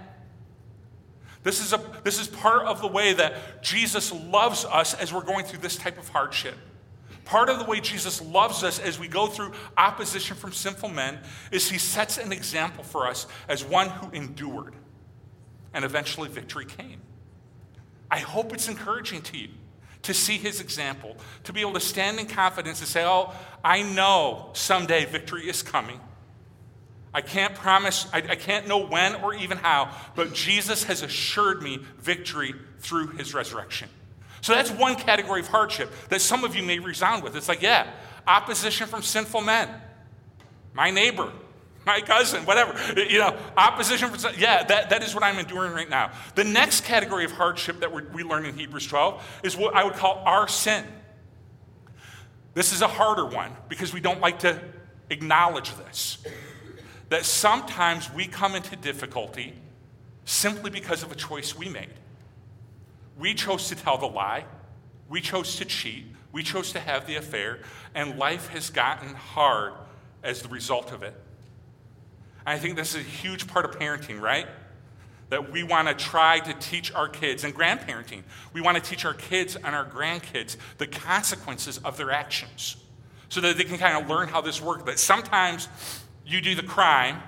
This 1.43 1.61
is, 1.61 1.73
a, 1.73 1.81
this 2.05 2.21
is 2.21 2.29
part 2.29 2.67
of 2.67 2.81
the 2.81 2.87
way 2.87 3.13
that 3.15 3.63
Jesus 3.63 4.13
loves 4.13 4.65
us 4.65 4.95
as 4.95 5.13
we're 5.13 5.25
going 5.25 5.45
through 5.45 5.59
this 5.59 5.77
type 5.77 5.99
of 5.99 6.09
hardship. 6.09 6.55
Part 7.25 7.49
of 7.49 7.59
the 7.59 7.65
way 7.65 7.81
Jesus 7.81 8.21
loves 8.21 8.63
us 8.63 8.79
as 8.79 8.99
we 8.99 9.09
go 9.09 9.27
through 9.27 9.53
opposition 9.77 10.37
from 10.37 10.53
sinful 10.53 10.91
men 10.91 11.19
is 11.51 11.71
he 11.71 11.79
sets 11.79 12.19
an 12.19 12.33
example 12.33 12.85
for 12.85 13.07
us 13.07 13.27
as 13.49 13.65
one 13.65 13.89
who 13.89 14.11
endured, 14.11 14.75
and 15.73 15.85
eventually 15.85 16.29
victory 16.29 16.67
came. 16.67 17.01
I 18.11 18.19
hope 18.19 18.53
it's 18.53 18.69
encouraging 18.69 19.23
to 19.23 19.39
you 19.39 19.49
to 20.03 20.13
see 20.13 20.37
his 20.37 20.61
example, 20.61 21.17
to 21.45 21.53
be 21.53 21.61
able 21.61 21.73
to 21.75 21.81
stand 21.81 22.19
in 22.19 22.27
confidence 22.27 22.81
and 22.81 22.89
say, 22.89 23.05
Oh, 23.05 23.33
I 23.65 23.83
know 23.83 24.51
someday 24.53 25.05
victory 25.05 25.49
is 25.49 25.63
coming. 25.63 26.01
I 27.15 27.21
can't 27.21 27.55
promise, 27.55 28.07
I, 28.13 28.19
I, 28.19 28.37
can't 28.37 28.67
know 28.67 28.87
when 28.87 29.17
or 29.17 29.35
even 29.35 29.59
how, 29.59 29.95
but 30.15 30.33
Jesus 30.33 30.85
has 30.85 31.03
assured 31.03 31.63
me 31.63 31.81
victory 31.99 32.55
through 32.79 33.09
his 33.09 33.35
resurrection. 33.35 33.89
So 34.41 34.55
that's 34.55 34.71
one 34.71 34.97
category 34.97 35.41
of 35.41 35.49
hardship 35.49 35.91
that 36.09 36.23
some 36.23 36.43
of 36.43 36.57
you 36.57 36.63
may 36.63 36.79
resound 36.79 37.23
with. 37.23 37.37
It's 37.37 37.49
like, 37.49 37.61
yeah, 37.61 37.91
opposition 38.27 38.87
from 38.87 39.03
sinful 39.03 39.43
men, 39.43 39.69
my 40.73 40.91
neighbor, 40.91 41.31
my 41.85 42.01
cousin, 42.01 42.47
whatever. 42.47 42.75
You 42.99 43.19
know, 43.19 43.37
opposition 43.59 44.09
from, 44.09 44.35
yeah, 44.39 44.65
that, 44.65 44.91
that 44.91 45.03
is 45.03 45.15
what 45.15 45.23
I'm 45.23 45.39
enduring 45.39 45.73
right 45.73 45.91
now. 45.91 46.13
The 46.35 46.45
next 46.45 46.85
category 46.85 47.25
of 47.25 47.33
hardship 47.33 47.81
that 47.81 47.93
we 47.93 48.23
learn 48.25 48.47
in 48.47 48.57
Hebrews 48.57 48.87
12 48.87 49.41
is 49.45 49.57
what 49.57 49.75
I 49.75 49.85
would 49.85 49.95
call 49.95 50.23
our 50.25 50.49
sin. 50.49 50.85
This 52.55 52.73
is 52.73 52.83
a 52.83 52.89
harder 52.89 53.27
one 53.27 53.53
because 53.69 53.93
we 53.93 54.01
don't 54.01 54.21
like 54.21 54.41
to 54.41 54.61
acknowledge 55.11 55.75
this 55.77 56.19
that 57.13 57.27
sometimes 57.27 58.11
we 58.11 58.27
come 58.27 58.55
into 58.55 58.75
difficulty 58.75 59.53
simply 60.25 60.71
because 60.71 61.03
of 61.03 61.13
a 61.13 61.15
choice 61.15 61.55
we 61.55 61.69
made. 61.69 61.93
We 63.19 63.35
chose 63.35 63.69
to 63.69 63.75
tell 63.75 63.99
the 63.99 64.07
lie, 64.07 64.47
we 65.11 65.21
chose 65.21 65.57
to 65.57 65.67
cheat, 65.67 66.07
we 66.33 66.43
chose 66.43 66.73
to 66.73 66.81
have 66.81 67.07
the 67.07 67.17
affair, 67.17 67.59
and 67.95 68.19
life 68.19 68.49
has 68.49 68.71
gotten 68.71 69.15
hard 69.15 69.75
as 70.23 70.41
the 70.41 70.49
result 70.49 70.91
of 70.91 71.03
it. 71.03 71.13
I 72.47 72.59
think 72.59 72.77
this 72.77 72.95
is 72.95 73.03
a 73.03 73.09
huge 73.09 73.47
part 73.47 73.67
of 73.67 73.79
parenting, 73.79 74.19
right? 74.19 74.47
That 75.29 75.53
we 75.53 75.63
want 75.63 75.89
to 75.89 75.95
try 75.95 76.39
to 76.39 76.55
teach 76.55 76.95
our 76.95 77.11
kids 77.11 77.45
and 77.45 77.55
grandparenting. 77.55 78.23
We 78.55 78.63
want 78.63 78.83
to 78.83 78.83
teach 78.83 79.05
our 79.05 79.13
kids 79.13 79.55
and 79.55 79.67
our 79.67 79.85
grandkids 79.85 80.57
the 80.79 80.87
consequences 80.87 81.77
of 81.77 81.99
their 81.99 82.11
actions 82.11 82.79
so 83.29 83.43
that 83.43 83.59
they 83.59 83.65
can 83.65 83.77
kind 83.77 84.03
of 84.03 84.09
learn 84.09 84.29
how 84.29 84.41
this 84.41 84.63
works. 84.63 84.83
But 84.83 84.99
sometimes 84.99 85.69
you 86.27 86.41
do 86.41 86.55
the 86.55 86.63
crime, 86.63 87.23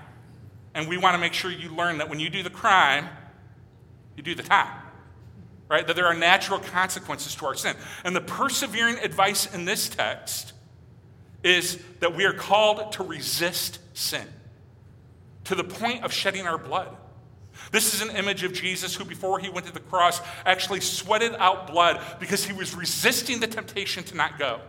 and 0.75 0.89
we 0.89 0.97
want 0.97 1.15
to 1.15 1.19
make 1.19 1.33
sure 1.33 1.51
you 1.51 1.75
learn 1.75 1.99
that 1.99 2.09
when 2.09 2.21
you 2.21 2.31
do 2.31 2.43
the 2.43 2.51
crime, 2.51 3.09
you 4.17 4.23
do 4.23 4.35
the 4.35 4.43
time. 4.43 4.83
Right? 5.69 5.87
That 5.87 5.97
there 5.97 6.07
are 6.07 6.15
natural 6.15 6.59
consequences 6.59 7.35
to 7.37 7.47
our 7.47 7.55
sin. 7.55 7.75
And 8.05 8.15
the 8.15 8.21
persevering 8.21 8.99
advice 8.99 9.53
in 9.53 9.65
this 9.65 9.89
text 9.89 10.53
is 11.43 11.79
that 12.01 12.15
we 12.15 12.25
are 12.25 12.33
called 12.33 12.93
to 12.93 13.03
resist 13.03 13.79
sin 13.95 14.27
to 15.45 15.55
the 15.55 15.65
point 15.65 16.05
of 16.05 16.13
shedding 16.13 16.47
our 16.47 16.59
blood. 16.59 16.97
This 17.71 17.95
is 17.95 18.03
an 18.03 18.17
image 18.17 18.43
of 18.43 18.53
Jesus 18.53 18.95
who, 18.95 19.05
before 19.05 19.39
he 19.39 19.49
went 19.49 19.67
to 19.67 19.73
the 19.73 19.81
cross, 19.81 20.21
actually 20.45 20.81
sweated 20.81 21.35
out 21.39 21.71
blood 21.71 22.01
because 22.19 22.45
he 22.45 22.53
was 22.53 22.75
resisting 22.75 23.41
the 23.41 23.47
temptation 23.47 24.03
to 24.05 24.17
not 24.17 24.39
go. 24.39 24.61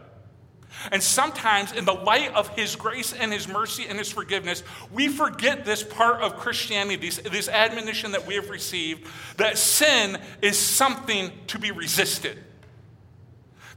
And 0.92 1.02
sometimes, 1.02 1.72
in 1.72 1.86
the 1.86 1.94
light 1.94 2.34
of 2.34 2.50
His 2.50 2.76
grace 2.76 3.14
and 3.14 3.32
His 3.32 3.48
mercy 3.48 3.86
and 3.88 3.98
His 3.98 4.12
forgiveness, 4.12 4.64
we 4.92 5.08
forget 5.08 5.66
this 5.66 5.84
part 5.84 6.22
of 6.22 6.38
Christianity, 6.38 7.10
this, 7.10 7.50
admonition 7.50 8.12
that 8.12 8.26
we 8.26 8.36
have 8.36 8.50
received 8.50 9.08
that 9.38 9.58
sin 9.58 10.20
is 10.42 10.58
something 10.58 11.32
to 11.48 11.60
be 11.60 11.72
resisted. 11.72 12.38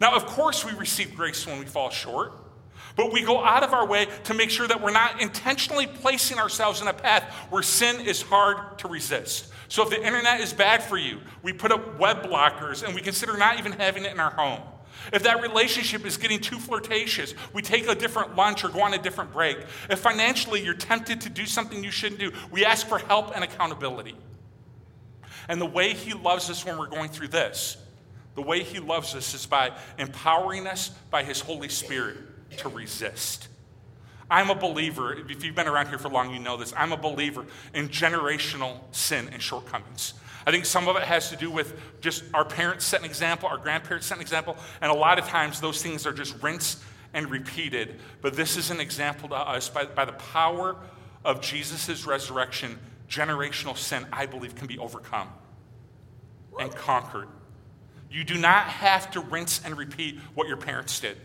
Now, 0.01 0.15
of 0.15 0.27
course, 0.27 0.65
we 0.65 0.73
receive 0.73 1.15
grace 1.15 1.47
when 1.47 1.59
we 1.59 1.67
fall 1.67 1.91
short, 1.91 2.33
but 2.97 3.13
we 3.13 3.23
go 3.23 3.43
out 3.43 3.63
of 3.63 3.73
our 3.73 3.87
way 3.87 4.07
to 4.25 4.35
make 4.35 4.51
sure 4.51 4.67
that 4.67 4.81
we're 4.81 4.91
not 4.91 5.21
intentionally 5.21 5.87
placing 5.87 6.39
ourselves 6.39 6.81
in 6.81 6.89
a 6.89 6.93
path 6.93 7.25
where 7.51 7.63
sin 7.63 8.01
is 8.01 8.23
hard 8.23 8.79
to 8.79 8.89
resist. 8.89 9.53
So, 9.69 9.83
if 9.83 9.91
the 9.91 10.05
internet 10.05 10.41
is 10.41 10.53
bad 10.53 10.83
for 10.83 10.97
you, 10.97 11.21
we 11.43 11.53
put 11.53 11.73
up 11.73 11.99
web 11.99 12.23
blockers 12.23 12.83
and 12.83 12.95
we 12.95 13.01
consider 13.01 13.37
not 13.37 13.59
even 13.59 13.73
having 13.73 14.05
it 14.05 14.13
in 14.13 14.21
our 14.21 14.31
home. 14.31 14.61
If 15.13 15.23
that 15.23 15.41
relationship 15.43 16.05
is 16.05 16.17
getting 16.17 16.41
too 16.41 16.59
flirtatious, 16.59 17.35
we 17.53 17.63
take 17.63 17.89
a 17.89 17.95
different 17.95 18.37
lunch 18.37 18.65
or 18.65 18.69
go 18.69 18.83
on 18.83 18.95
a 18.95 18.99
different 18.99 19.33
break. 19.33 19.59
If 19.89 20.01
financially 20.01 20.63
you're 20.63 20.75
tempted 20.75 21.23
to 21.23 21.31
do 21.31 21.47
something 21.47 21.83
you 21.83 21.91
shouldn't 21.91 22.21
do, 22.21 22.33
we 22.51 22.65
ask 22.65 22.87
for 22.87 22.99
help 22.99 23.35
and 23.35 23.43
accountability. 23.43 24.17
And 25.49 25.61
the 25.61 25.67
way 25.67 25.95
He 25.95 26.13
loves 26.15 26.51
us 26.51 26.65
when 26.65 26.79
we're 26.79 26.89
going 26.89 27.09
through 27.09 27.29
this, 27.29 27.77
the 28.35 28.43
way 28.43 28.63
He 28.63 28.81
loves 28.81 29.15
us 29.15 29.35
is 29.35 29.47
by 29.47 29.73
empowering 29.99 30.67
us 30.67 30.91
by 31.11 31.23
His 31.23 31.41
Holy 31.41 31.69
Spirit 31.69 32.17
to 32.59 32.69
resist. 32.69 33.49
I'm 34.31 34.51
a 34.51 34.55
believer, 34.55 35.15
if 35.15 35.43
you've 35.43 35.55
been 35.55 35.69
around 35.69 35.89
here 35.89 35.99
for 35.99 36.11
long, 36.11 36.31
you 36.31 36.39
know 36.39 36.59
this. 36.59 36.75
I'm 36.77 36.93
a 36.93 36.99
believer 36.99 37.47
in 37.73 37.89
generational 37.89 38.79
sin 38.93 39.31
and 39.33 39.41
shortcomings. 39.41 40.13
I 40.49 40.51
think 40.51 40.65
some 40.65 40.89
of 40.89 40.97
it 40.97 41.03
has 41.03 41.29
to 41.29 41.37
do 41.37 41.51
with 41.51 41.79
just 42.01 42.25
our 42.33 42.43
parents 42.43 42.87
set 42.87 43.01
an 43.01 43.05
example, 43.05 43.51
our 43.51 43.59
grandparents 43.59 44.07
set 44.07 44.17
an 44.17 44.23
example, 44.23 44.57
and 44.81 44.91
a 44.91 44.95
lot 44.95 45.19
of 45.19 45.27
times 45.27 45.61
those 45.61 45.83
things 45.83 46.07
are 46.07 46.13
just 46.15 46.43
rinsed 46.43 46.79
and 47.13 47.31
repeated. 47.31 47.97
But 48.23 48.33
this 48.33 48.57
is 48.57 48.71
an 48.71 48.81
example 48.81 49.29
to 49.29 49.35
us 49.35 49.69
by, 49.69 49.85
by 49.85 50.07
the 50.07 50.13
power 50.13 50.77
of 51.23 51.43
Jesus' 51.43 52.07
resurrection, 52.07 52.79
generational 53.11 53.77
sin, 53.77 54.07
I 54.11 54.25
believe, 54.25 54.55
can 54.55 54.67
be 54.67 54.79
overcome 54.79 55.29
and 56.59 56.75
conquered. 56.75 57.29
You 58.11 58.25
do 58.25 58.39
not 58.39 58.69
have 58.69 59.11
to 59.11 59.21
rinse 59.21 59.61
and 59.67 59.77
repeat 59.77 60.19
what 60.35 60.49
your 60.49 60.57
parents 60.57 60.99
did 60.99 61.19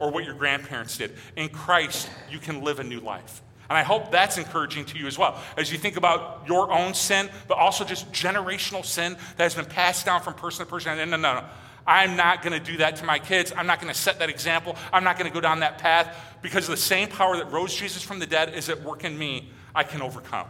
or 0.00 0.10
what 0.10 0.24
your 0.24 0.34
grandparents 0.34 0.98
did. 0.98 1.12
In 1.36 1.48
Christ, 1.48 2.10
you 2.28 2.40
can 2.40 2.64
live 2.64 2.80
a 2.80 2.84
new 2.84 2.98
life. 2.98 3.40
And 3.68 3.76
I 3.76 3.82
hope 3.82 4.10
that's 4.10 4.38
encouraging 4.38 4.86
to 4.86 4.98
you 4.98 5.06
as 5.06 5.18
well. 5.18 5.42
As 5.56 5.70
you 5.70 5.78
think 5.78 5.96
about 5.96 6.44
your 6.46 6.72
own 6.72 6.94
sin, 6.94 7.28
but 7.48 7.58
also 7.58 7.84
just 7.84 8.10
generational 8.12 8.84
sin 8.84 9.16
that 9.36 9.42
has 9.42 9.54
been 9.54 9.66
passed 9.66 10.06
down 10.06 10.22
from 10.22 10.34
person 10.34 10.64
to 10.64 10.70
person. 10.70 10.96
No, 10.96 11.04
no, 11.04 11.16
no. 11.16 11.44
I'm 11.86 12.16
not 12.16 12.42
going 12.42 12.52
to 12.52 12.64
do 12.64 12.78
that 12.78 12.96
to 12.96 13.04
my 13.04 13.18
kids. 13.18 13.52
I'm 13.56 13.66
not 13.66 13.80
going 13.80 13.92
to 13.92 13.98
set 13.98 14.18
that 14.18 14.30
example. 14.30 14.76
I'm 14.92 15.04
not 15.04 15.18
going 15.18 15.30
to 15.30 15.34
go 15.34 15.40
down 15.40 15.60
that 15.60 15.78
path 15.78 16.14
because 16.42 16.66
the 16.66 16.76
same 16.76 17.08
power 17.08 17.36
that 17.36 17.50
rose 17.50 17.74
Jesus 17.74 18.02
from 18.02 18.18
the 18.18 18.26
dead 18.26 18.54
is 18.54 18.68
at 18.68 18.82
work 18.82 19.04
in 19.04 19.18
me. 19.18 19.50
I 19.74 19.84
can 19.84 20.02
overcome. 20.02 20.46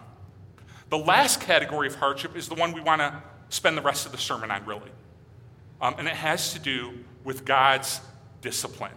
The 0.91 0.99
last 0.99 1.41
category 1.41 1.87
of 1.87 1.97
hardship 1.97 2.37
is 2.37 2.49
the 2.49 2.55
one 2.55 2.73
we 2.73 2.81
want 2.81 3.01
to 3.01 3.23
spend 3.51 3.77
the 3.77 3.83
rest 3.83 4.07
of 4.07 4.13
the 4.13 4.19
sermon 4.19 4.51
on, 4.51 4.65
really. 4.65 4.91
Um, 5.81 5.95
and 5.99 6.09
it 6.09 6.15
has 6.15 6.55
to 6.55 6.59
do 6.59 6.93
with 7.25 7.45
God's 7.45 8.01
discipline. 8.41 8.93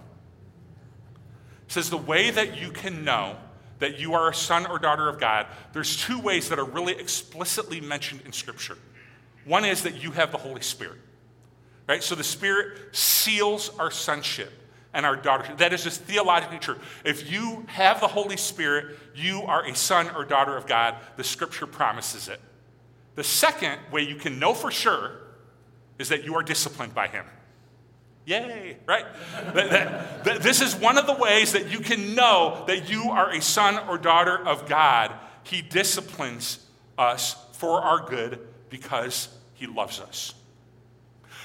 It 1.68 1.72
says 1.72 1.90
the 1.90 1.98
way 1.98 2.32
that 2.32 2.60
you 2.60 2.72
can 2.72 3.04
know 3.04 3.38
that 3.82 4.00
you 4.00 4.14
are 4.14 4.30
a 4.30 4.34
son 4.34 4.68
or 4.68 4.78
daughter 4.78 5.10
of 5.10 5.20
God, 5.20 5.48
there's 5.74 5.98
two 5.98 6.20
ways 6.20 6.50
that 6.50 6.60
are 6.60 6.66
really 6.66 6.94
explicitly 6.94 7.82
mentioned 7.82 8.22
in 8.26 8.32
Scripture. 8.32 8.78
One 9.44 9.66
is 9.66 9.82
that 9.84 10.02
you 10.02 10.12
have 10.12 10.32
the 10.32 10.38
Holy 10.38 10.62
Spirit, 10.62 11.00
right? 11.88 12.04
So 12.04 12.14
the 12.14 12.24
Spirit 12.24 12.96
seals 12.96 13.72
our 13.80 13.90
sonship 13.90 14.54
and 14.94 15.04
our 15.04 15.18
daughtership. 15.18 15.58
That 15.58 15.74
is 15.74 15.84
just 15.84 16.02
theologically 16.02 16.60
true. 16.60 16.78
If 17.04 17.32
you 17.32 17.66
have 17.68 18.00
the 18.00 18.08
Holy 18.08 18.38
Spirit, 18.38 19.00
you 19.16 19.42
are 19.42 19.66
a 19.66 19.76
son 19.76 20.12
or 20.16 20.26
daughter 20.26 20.56
of 20.56 20.68
God. 20.68 20.96
The 21.18 21.24
Scripture 21.24 21.66
promises 21.66 22.28
it. 22.28 22.40
The 23.16 23.24
second 23.24 23.80
way 23.92 24.04
you 24.04 24.16
can 24.16 24.38
know 24.38 24.54
for 24.54 24.70
sure 24.70 25.14
is 25.98 26.10
that 26.10 26.24
you 26.24 26.36
are 26.36 26.44
disciplined 26.44 26.94
by 26.94 27.08
Him. 27.08 27.26
Yay, 28.26 28.78
right? 28.86 29.06
that, 29.54 30.24
that, 30.24 30.42
this 30.44 30.62
is 30.62 30.76
one 30.76 30.98
of 30.98 31.08
the 31.08 31.14
ways 31.14 31.54
that 31.54 31.72
you 31.72 31.80
can 31.80 32.14
know 32.14 32.64
that 32.68 32.90
you 32.90 33.10
are 33.10 33.32
a 33.32 33.42
son 33.42 33.80
or 33.90 33.98
daughter 33.98 34.38
of 34.38 34.68
God. 34.70 35.14
He 35.44 35.62
disciplines 35.62 36.66
us 36.98 37.36
for 37.54 37.82
our 37.82 38.08
good 38.08 38.40
because 38.70 39.28
he 39.56 39.66
loves 39.66 40.00
us. 40.00 40.34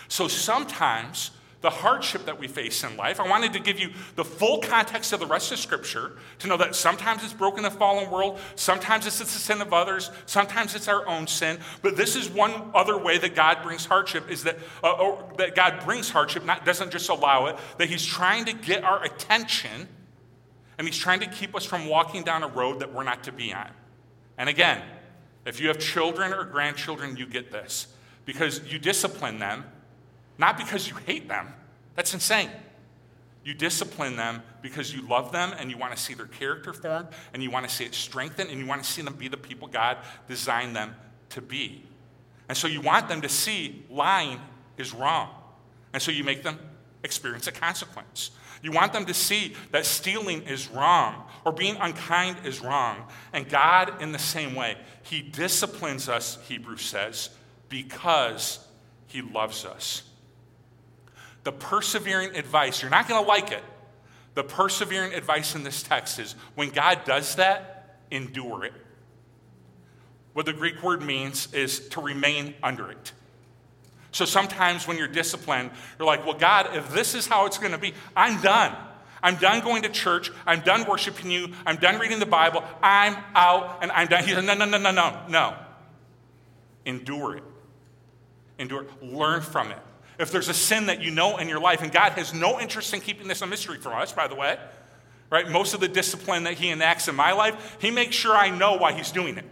So 0.08 0.28
sometimes 0.28 1.30
the 1.66 1.70
hardship 1.70 2.26
that 2.26 2.38
we 2.38 2.46
face 2.46 2.84
in 2.84 2.96
life. 2.96 3.18
I 3.18 3.28
wanted 3.28 3.52
to 3.54 3.58
give 3.58 3.80
you 3.80 3.90
the 4.14 4.24
full 4.24 4.60
context 4.60 5.12
of 5.12 5.18
the 5.18 5.26
rest 5.26 5.50
of 5.50 5.58
Scripture 5.58 6.12
to 6.38 6.46
know 6.46 6.56
that 6.58 6.76
sometimes 6.76 7.24
it's 7.24 7.32
broken 7.32 7.64
the 7.64 7.72
fallen 7.72 8.08
world, 8.08 8.38
sometimes 8.54 9.04
it's 9.04 9.18
the 9.18 9.24
sin 9.24 9.60
of 9.60 9.72
others, 9.72 10.12
sometimes 10.26 10.76
it's 10.76 10.86
our 10.86 11.04
own 11.08 11.26
sin. 11.26 11.58
But 11.82 11.96
this 11.96 12.14
is 12.14 12.30
one 12.30 12.70
other 12.72 12.96
way 12.96 13.18
that 13.18 13.34
God 13.34 13.64
brings 13.64 13.84
hardship: 13.84 14.30
is 14.30 14.44
that 14.44 14.58
uh, 14.84 15.16
that 15.38 15.56
God 15.56 15.84
brings 15.84 16.08
hardship, 16.08 16.44
not 16.44 16.64
doesn't 16.64 16.92
just 16.92 17.08
allow 17.08 17.46
it. 17.46 17.56
That 17.78 17.88
He's 17.88 18.06
trying 18.06 18.44
to 18.44 18.52
get 18.52 18.84
our 18.84 19.02
attention, 19.02 19.88
and 20.78 20.86
He's 20.86 20.96
trying 20.96 21.18
to 21.18 21.26
keep 21.26 21.56
us 21.56 21.64
from 21.64 21.88
walking 21.88 22.22
down 22.22 22.44
a 22.44 22.48
road 22.48 22.78
that 22.78 22.94
we're 22.94 23.02
not 23.02 23.24
to 23.24 23.32
be 23.32 23.52
on. 23.52 23.72
And 24.38 24.48
again, 24.48 24.82
if 25.44 25.58
you 25.58 25.66
have 25.66 25.80
children 25.80 26.32
or 26.32 26.44
grandchildren, 26.44 27.16
you 27.16 27.26
get 27.26 27.50
this 27.50 27.88
because 28.24 28.60
you 28.72 28.78
discipline 28.78 29.40
them 29.40 29.64
not 30.38 30.56
because 30.56 30.88
you 30.88 30.96
hate 31.06 31.28
them. 31.28 31.48
That's 31.94 32.12
insane. 32.12 32.50
You 33.46 33.54
discipline 33.54 34.16
them 34.16 34.42
because 34.60 34.92
you 34.92 35.06
love 35.06 35.30
them 35.30 35.54
and 35.58 35.70
you 35.70 35.78
want 35.78 35.96
to 35.96 36.02
see 36.02 36.14
their 36.14 36.26
character 36.26 36.72
formed 36.72 37.08
and 37.32 37.42
you 37.42 37.50
want 37.50 37.68
to 37.68 37.72
see 37.72 37.84
it 37.84 37.94
strengthened 37.94 38.50
and 38.50 38.58
you 38.58 38.66
want 38.66 38.82
to 38.82 38.90
see 38.90 39.02
them 39.02 39.14
be 39.14 39.28
the 39.28 39.36
people 39.36 39.68
God 39.68 39.98
designed 40.26 40.74
them 40.74 40.96
to 41.30 41.40
be. 41.40 41.84
And 42.48 42.58
so 42.58 42.66
you 42.66 42.80
want 42.80 43.08
them 43.08 43.22
to 43.22 43.28
see 43.28 43.84
lying 43.88 44.40
is 44.76 44.92
wrong. 44.92 45.30
And 45.92 46.02
so 46.02 46.10
you 46.10 46.24
make 46.24 46.42
them 46.42 46.58
experience 47.04 47.46
a 47.46 47.52
consequence. 47.52 48.32
You 48.62 48.72
want 48.72 48.92
them 48.92 49.06
to 49.06 49.14
see 49.14 49.54
that 49.70 49.86
stealing 49.86 50.42
is 50.42 50.68
wrong 50.68 51.22
or 51.44 51.52
being 51.52 51.76
unkind 51.76 52.38
is 52.44 52.60
wrong. 52.60 53.04
And 53.32 53.48
God, 53.48 54.02
in 54.02 54.10
the 54.10 54.18
same 54.18 54.56
way, 54.56 54.76
He 55.04 55.22
disciplines 55.22 56.08
us, 56.08 56.36
Hebrews 56.48 56.82
says, 56.82 57.30
because 57.68 58.66
He 59.06 59.22
loves 59.22 59.64
us 59.64 60.02
the 61.46 61.52
persevering 61.52 62.34
advice, 62.34 62.82
you're 62.82 62.90
not 62.90 63.08
going 63.08 63.22
to 63.22 63.28
like 63.28 63.52
it. 63.52 63.62
The 64.34 64.42
persevering 64.42 65.14
advice 65.14 65.54
in 65.54 65.62
this 65.62 65.80
text 65.80 66.18
is 66.18 66.34
when 66.56 66.70
God 66.70 67.04
does 67.04 67.36
that, 67.36 68.00
endure 68.10 68.64
it. 68.64 68.72
What 70.32 70.44
the 70.44 70.52
Greek 70.52 70.82
word 70.82 71.02
means 71.02 71.54
is 71.54 71.88
to 71.90 72.00
remain 72.00 72.54
under 72.64 72.90
it. 72.90 73.12
So 74.10 74.24
sometimes 74.24 74.88
when 74.88 74.98
you're 74.98 75.06
disciplined, 75.06 75.70
you're 76.00 76.06
like, 76.06 76.26
well, 76.26 76.34
God, 76.36 76.76
if 76.76 76.92
this 76.92 77.14
is 77.14 77.28
how 77.28 77.46
it's 77.46 77.58
going 77.58 77.70
to 77.70 77.78
be, 77.78 77.94
I'm 78.16 78.42
done. 78.42 78.74
I'm 79.22 79.36
done 79.36 79.62
going 79.62 79.82
to 79.82 79.88
church. 79.88 80.32
I'm 80.48 80.62
done 80.62 80.84
worshiping 80.88 81.30
you. 81.30 81.52
I'm 81.64 81.76
done 81.76 82.00
reading 82.00 82.18
the 82.18 82.26
Bible. 82.26 82.64
I'm 82.82 83.16
out 83.36 83.78
and 83.82 83.92
I'm 83.92 84.08
done. 84.08 84.24
He 84.24 84.32
said, 84.32 84.44
no, 84.44 84.54
no, 84.54 84.64
no, 84.64 84.78
no, 84.78 84.90
no, 84.90 85.22
no. 85.28 85.56
Endure 86.84 87.36
it. 87.36 87.44
Endure 88.58 88.82
it. 88.82 89.00
Learn 89.00 89.42
from 89.42 89.70
it. 89.70 89.78
If 90.18 90.32
there's 90.32 90.48
a 90.48 90.54
sin 90.54 90.86
that 90.86 91.02
you 91.02 91.10
know 91.10 91.36
in 91.36 91.48
your 91.48 91.60
life, 91.60 91.82
and 91.82 91.92
God 91.92 92.12
has 92.12 92.32
no 92.32 92.58
interest 92.58 92.94
in 92.94 93.00
keeping 93.00 93.28
this 93.28 93.42
a 93.42 93.46
mystery 93.46 93.78
from 93.78 93.92
us, 93.92 94.12
by 94.12 94.28
the 94.28 94.34
way, 94.34 94.58
right? 95.30 95.48
Most 95.48 95.74
of 95.74 95.80
the 95.80 95.88
discipline 95.88 96.44
that 96.44 96.54
He 96.54 96.70
enacts 96.70 97.08
in 97.08 97.14
my 97.14 97.32
life, 97.32 97.76
He 97.80 97.90
makes 97.90 98.16
sure 98.16 98.34
I 98.34 98.50
know 98.50 98.76
why 98.76 98.92
He's 98.92 99.10
doing 99.10 99.36
it. 99.36 99.44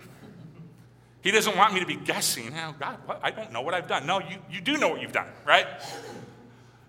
He 1.20 1.31
doesn't 1.31 1.57
want 1.57 1.72
me 1.72 1.81
to 1.81 1.87
be 1.87 1.96
guessing, 1.96 2.53
oh, 2.55 2.74
God, 2.79 2.98
what? 3.07 3.20
I 3.22 3.31
don't 3.31 3.53
know 3.53 3.62
what 3.62 3.72
I've 3.72 3.88
done. 3.88 4.07
No, 4.07 4.20
you, 4.20 4.37
you 4.50 4.61
do 4.61 4.77
know 4.77 4.88
what 4.88 5.00
you've 5.00 5.12
done, 5.12 5.29
right? 5.46 5.66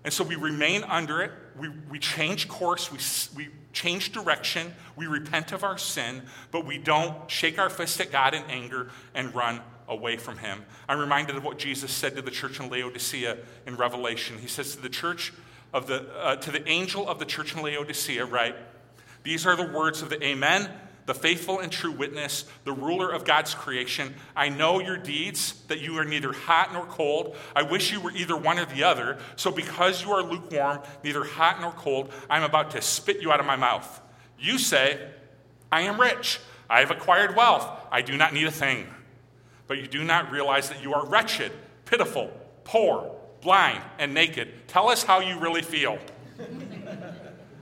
And 0.03 0.13
so 0.13 0.23
we 0.23 0.35
remain 0.35 0.83
under 0.83 1.21
it. 1.21 1.31
We, 1.57 1.69
we 1.89 1.99
change 1.99 2.47
course. 2.47 2.91
We, 2.91 2.99
we 3.45 3.49
change 3.71 4.11
direction. 4.11 4.73
We 4.95 5.07
repent 5.07 5.51
of 5.51 5.63
our 5.63 5.77
sin, 5.77 6.21
but 6.51 6.65
we 6.65 6.77
don't 6.77 7.29
shake 7.31 7.57
our 7.57 7.69
fist 7.69 7.99
at 8.01 8.11
God 8.11 8.33
in 8.33 8.43
anger 8.49 8.89
and 9.13 9.33
run 9.33 9.61
away 9.87 10.17
from 10.17 10.37
him. 10.37 10.65
I'm 10.87 10.99
reminded 10.99 11.35
of 11.35 11.43
what 11.43 11.57
Jesus 11.57 11.91
said 11.91 12.15
to 12.15 12.21
the 12.21 12.31
church 12.31 12.59
in 12.59 12.69
Laodicea 12.69 13.37
in 13.65 13.75
Revelation. 13.75 14.37
He 14.37 14.47
says 14.47 14.75
to 14.75 14.81
the 14.81 14.89
church 14.89 15.33
of 15.73 15.87
the 15.87 16.07
uh, 16.15 16.35
to 16.37 16.51
the 16.51 16.67
angel 16.67 17.07
of 17.07 17.19
the 17.19 17.25
church 17.25 17.55
in 17.55 17.61
Laodicea, 17.61 18.25
right? 18.25 18.55
These 19.23 19.45
are 19.45 19.55
the 19.55 19.67
words 19.67 20.01
of 20.01 20.09
the 20.09 20.23
Amen, 20.23 20.69
the 21.05 21.13
faithful 21.13 21.59
and 21.59 21.71
true 21.71 21.91
witness, 21.91 22.45
the 22.63 22.71
ruler 22.71 23.11
of 23.11 23.25
God's 23.25 23.53
creation. 23.53 24.13
I 24.35 24.49
know 24.49 24.79
your 24.79 24.97
deeds, 24.97 25.63
that 25.67 25.79
you 25.79 25.97
are 25.97 26.05
neither 26.05 26.31
hot 26.31 26.73
nor 26.73 26.85
cold. 26.85 27.35
I 27.55 27.63
wish 27.63 27.91
you 27.91 27.99
were 27.99 28.11
either 28.11 28.37
one 28.37 28.59
or 28.59 28.65
the 28.65 28.83
other. 28.83 29.17
So 29.35 29.51
because 29.51 30.03
you 30.03 30.11
are 30.11 30.21
lukewarm, 30.21 30.81
neither 31.03 31.23
hot 31.23 31.59
nor 31.59 31.71
cold, 31.71 32.11
I'm 32.29 32.43
about 32.43 32.71
to 32.71 32.81
spit 32.81 33.21
you 33.21 33.31
out 33.31 33.39
of 33.39 33.45
my 33.45 33.55
mouth. 33.55 34.01
You 34.39 34.57
say, 34.57 35.09
I 35.71 35.81
am 35.81 35.99
rich. 35.99 36.39
I 36.69 36.79
have 36.79 36.91
acquired 36.91 37.35
wealth. 37.35 37.67
I 37.91 38.01
do 38.01 38.17
not 38.17 38.33
need 38.33 38.47
a 38.47 38.51
thing 38.51 38.87
but 39.67 39.78
you 39.78 39.88
do 39.88 40.04
not 40.04 40.32
realize 40.32 40.69
that 40.69 40.82
you 40.84 40.93
are 40.93 41.06
wretched, 41.06 41.51
pitiful, 41.86 42.32
poor, 42.63 43.15
blind, 43.41 43.82
and 43.99 44.13
naked. 44.13 44.67
Tell 44.67 44.89
us 44.89 45.04
how 45.04 45.19
you 45.19 45.39
really 45.39 45.62
feel. 45.62 45.97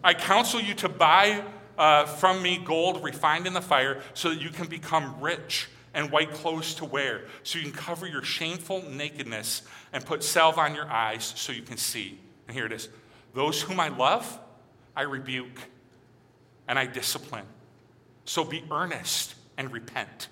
I 0.03 0.13
counsel 0.13 0.59
you 0.59 0.73
to 0.75 0.89
buy 0.89 1.43
uh, 1.77 2.05
from 2.05 2.41
me 2.41 2.57
gold 2.57 3.03
refined 3.03 3.47
in 3.47 3.53
the 3.53 3.61
fire 3.61 4.01
so 4.13 4.29
that 4.29 4.41
you 4.41 4.49
can 4.49 4.67
become 4.67 5.19
rich 5.21 5.69
and 5.93 6.11
white 6.11 6.31
clothes 6.31 6.73
to 6.75 6.85
wear, 6.85 7.21
so 7.43 7.59
you 7.59 7.65
can 7.65 7.73
cover 7.73 8.07
your 8.07 8.23
shameful 8.23 8.83
nakedness 8.89 9.61
and 9.91 10.03
put 10.03 10.23
salve 10.23 10.57
on 10.57 10.73
your 10.73 10.89
eyes 10.89 11.33
so 11.35 11.51
you 11.51 11.61
can 11.61 11.77
see. 11.77 12.19
And 12.47 12.55
here 12.55 12.65
it 12.65 12.71
is 12.71 12.89
Those 13.33 13.61
whom 13.61 13.79
I 13.79 13.89
love, 13.89 14.39
I 14.95 15.03
rebuke 15.03 15.59
and 16.67 16.79
I 16.79 16.85
discipline. 16.85 17.45
So 18.25 18.43
be 18.43 18.63
earnest 18.71 19.35
and 19.57 19.71
repent. 19.71 20.29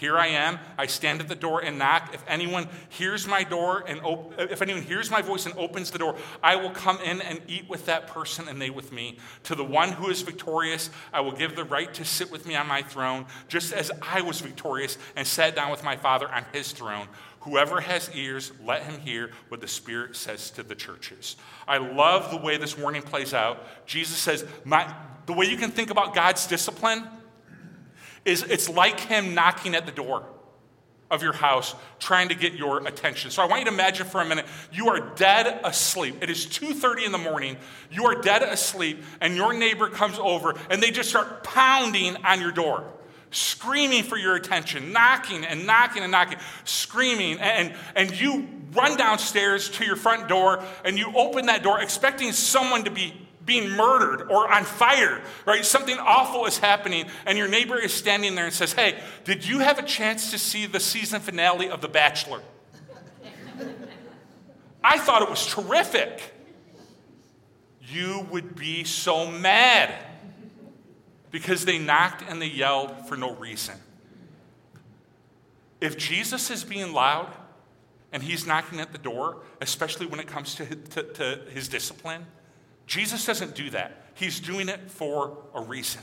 Here 0.00 0.16
I 0.16 0.28
am. 0.28 0.58
I 0.78 0.86
stand 0.86 1.20
at 1.20 1.28
the 1.28 1.34
door 1.34 1.62
and 1.62 1.78
knock. 1.78 2.14
If 2.14 2.24
anyone 2.26 2.68
hears 2.88 3.28
my 3.28 3.44
door 3.44 3.84
and 3.86 4.00
op- 4.00 4.32
if 4.38 4.62
anyone 4.62 4.80
hears 4.80 5.10
my 5.10 5.20
voice 5.20 5.44
and 5.44 5.54
opens 5.58 5.90
the 5.90 5.98
door, 5.98 6.16
I 6.42 6.56
will 6.56 6.70
come 6.70 6.98
in 7.02 7.20
and 7.20 7.42
eat 7.46 7.68
with 7.68 7.84
that 7.84 8.06
person 8.06 8.48
and 8.48 8.62
they 8.62 8.70
with 8.70 8.92
me. 8.92 9.18
To 9.42 9.54
the 9.54 9.62
one 9.62 9.92
who 9.92 10.08
is 10.08 10.22
victorious, 10.22 10.88
I 11.12 11.20
will 11.20 11.32
give 11.32 11.54
the 11.54 11.64
right 11.64 11.92
to 11.92 12.06
sit 12.06 12.32
with 12.32 12.46
me 12.46 12.54
on 12.56 12.66
my 12.66 12.80
throne, 12.80 13.26
just 13.46 13.74
as 13.74 13.90
I 14.00 14.22
was 14.22 14.40
victorious 14.40 14.96
and 15.16 15.26
sat 15.26 15.54
down 15.54 15.70
with 15.70 15.84
my 15.84 15.98
Father 15.98 16.32
on 16.32 16.46
his 16.50 16.72
throne. 16.72 17.06
Whoever 17.40 17.82
has 17.82 18.10
ears, 18.14 18.52
let 18.64 18.84
him 18.84 19.00
hear 19.00 19.32
what 19.48 19.60
the 19.60 19.68
Spirit 19.68 20.16
says 20.16 20.50
to 20.52 20.62
the 20.62 20.74
churches. 20.74 21.36
I 21.68 21.76
love 21.76 22.30
the 22.30 22.38
way 22.38 22.56
this 22.56 22.78
warning 22.78 23.02
plays 23.02 23.34
out. 23.34 23.66
Jesus 23.84 24.16
says, 24.16 24.46
the 24.64 25.32
way 25.34 25.44
you 25.44 25.58
can 25.58 25.70
think 25.70 25.90
about 25.90 26.14
God's 26.14 26.46
discipline 26.46 27.06
is 28.24 28.42
it's 28.42 28.68
like 28.68 29.00
him 29.00 29.34
knocking 29.34 29.74
at 29.74 29.86
the 29.86 29.92
door 29.92 30.24
of 31.10 31.22
your 31.22 31.32
house 31.32 31.74
trying 31.98 32.28
to 32.28 32.34
get 32.34 32.54
your 32.54 32.86
attention. 32.86 33.30
So 33.30 33.42
I 33.42 33.46
want 33.46 33.60
you 33.60 33.66
to 33.66 33.72
imagine 33.72 34.06
for 34.06 34.20
a 34.20 34.24
minute 34.24 34.46
you 34.72 34.88
are 34.88 35.00
dead 35.16 35.60
asleep. 35.64 36.22
It 36.22 36.30
is 36.30 36.46
2:30 36.46 37.04
in 37.04 37.12
the 37.12 37.18
morning. 37.18 37.56
You 37.90 38.06
are 38.06 38.14
dead 38.14 38.42
asleep 38.42 39.02
and 39.20 39.34
your 39.34 39.52
neighbor 39.52 39.88
comes 39.88 40.18
over 40.18 40.54
and 40.70 40.82
they 40.82 40.90
just 40.90 41.10
start 41.10 41.42
pounding 41.42 42.16
on 42.24 42.40
your 42.40 42.52
door. 42.52 42.84
Screaming 43.32 44.02
for 44.02 44.16
your 44.16 44.34
attention, 44.34 44.92
knocking 44.92 45.44
and 45.44 45.64
knocking 45.64 46.02
and 46.02 46.10
knocking, 46.10 46.38
screaming, 46.64 47.38
and, 47.38 47.74
and 47.94 48.20
you 48.20 48.48
run 48.72 48.96
downstairs 48.96 49.68
to 49.68 49.84
your 49.84 49.94
front 49.94 50.28
door 50.28 50.64
and 50.84 50.98
you 50.98 51.12
open 51.14 51.46
that 51.46 51.62
door 51.62 51.80
expecting 51.80 52.32
someone 52.32 52.84
to 52.84 52.90
be 52.90 53.14
being 53.44 53.70
murdered 53.70 54.30
or 54.30 54.52
on 54.52 54.64
fire, 54.64 55.22
right? 55.46 55.64
Something 55.64 55.98
awful 55.98 56.46
is 56.46 56.58
happening, 56.58 57.06
and 57.26 57.38
your 57.38 57.48
neighbor 57.48 57.78
is 57.78 57.92
standing 57.92 58.34
there 58.34 58.44
and 58.44 58.54
says, 58.54 58.72
Hey, 58.72 58.98
did 59.24 59.46
you 59.46 59.60
have 59.60 59.78
a 59.78 59.82
chance 59.82 60.30
to 60.30 60.38
see 60.38 60.66
the 60.66 60.80
season 60.80 61.20
finale 61.20 61.70
of 61.70 61.80
The 61.80 61.88
Bachelor? 61.88 62.42
I 64.82 64.98
thought 64.98 65.22
it 65.22 65.30
was 65.30 65.46
terrific. 65.46 66.34
You 67.82 68.26
would 68.30 68.54
be 68.56 68.84
so 68.84 69.30
mad 69.30 69.92
because 71.30 71.64
they 71.64 71.78
knocked 71.78 72.22
and 72.28 72.40
they 72.40 72.46
yelled 72.46 73.08
for 73.08 73.16
no 73.16 73.34
reason. 73.34 73.76
If 75.80 75.96
Jesus 75.96 76.50
is 76.50 76.64
being 76.64 76.92
loud 76.92 77.32
and 78.12 78.22
he's 78.22 78.46
knocking 78.46 78.80
at 78.80 78.92
the 78.92 78.98
door, 78.98 79.38
especially 79.60 80.06
when 80.06 80.20
it 80.20 80.26
comes 80.26 80.54
to, 80.56 80.66
to, 80.66 81.02
to 81.02 81.40
his 81.52 81.68
discipline, 81.68 82.26
Jesus 82.90 83.24
doesn't 83.24 83.54
do 83.54 83.70
that. 83.70 83.92
he's 84.14 84.40
doing 84.40 84.68
it 84.68 84.90
for 84.90 85.38
a 85.54 85.62
reason. 85.62 86.02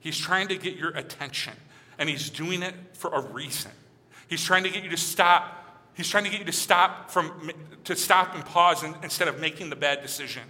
He's 0.00 0.18
trying 0.18 0.48
to 0.48 0.56
get 0.56 0.74
your 0.74 0.90
attention, 0.90 1.52
and 1.96 2.08
he's 2.08 2.28
doing 2.28 2.64
it 2.64 2.74
for 2.94 3.14
a 3.14 3.20
reason. 3.20 3.70
He's 4.26 4.42
trying 4.42 4.64
to 4.64 4.68
get 4.68 4.82
you 4.82 4.90
to 4.90 4.96
stop. 4.96 5.80
He's 5.94 6.08
trying 6.08 6.24
to 6.24 6.30
get 6.30 6.40
you 6.40 6.46
to 6.46 6.52
stop 6.52 7.08
from 7.08 7.52
to 7.84 7.94
stop 7.94 8.34
and 8.34 8.44
pause 8.44 8.82
instead 9.04 9.28
of 9.28 9.38
making 9.38 9.70
the 9.70 9.76
bad 9.76 10.02
decision 10.02 10.42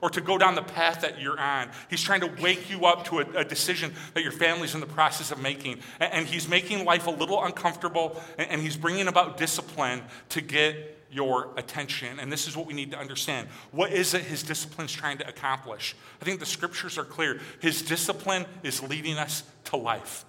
or 0.00 0.08
to 0.10 0.20
go 0.20 0.38
down 0.38 0.54
the 0.54 0.62
path 0.62 1.00
that 1.00 1.20
you're 1.20 1.40
on. 1.40 1.68
He's 1.90 2.02
trying 2.02 2.20
to 2.20 2.30
wake 2.40 2.70
you 2.70 2.86
up 2.86 3.04
to 3.06 3.18
a, 3.18 3.38
a 3.38 3.44
decision 3.44 3.92
that 4.14 4.22
your 4.22 4.32
family's 4.32 4.74
in 4.74 4.80
the 4.80 4.86
process 4.86 5.32
of 5.32 5.40
making. 5.40 5.80
And, 5.98 6.12
and 6.12 6.26
he's 6.26 6.48
making 6.48 6.84
life 6.84 7.08
a 7.08 7.10
little 7.10 7.42
uncomfortable, 7.42 8.22
and, 8.38 8.48
and 8.48 8.60
he's 8.60 8.76
bringing 8.76 9.08
about 9.08 9.36
discipline 9.38 10.02
to 10.28 10.40
get 10.40 10.91
your 11.12 11.50
attention. 11.56 12.18
And 12.18 12.32
this 12.32 12.48
is 12.48 12.56
what 12.56 12.66
we 12.66 12.74
need 12.74 12.90
to 12.92 12.98
understand. 12.98 13.48
What 13.70 13.92
is 13.92 14.14
it 14.14 14.22
his 14.22 14.42
discipline 14.42 14.86
is 14.86 14.92
trying 14.92 15.18
to 15.18 15.28
accomplish? 15.28 15.94
I 16.20 16.24
think 16.24 16.40
the 16.40 16.46
scriptures 16.46 16.98
are 16.98 17.04
clear. 17.04 17.40
His 17.60 17.82
discipline 17.82 18.46
is 18.62 18.82
leading 18.82 19.18
us 19.18 19.44
to 19.64 19.76
life. 19.76 20.24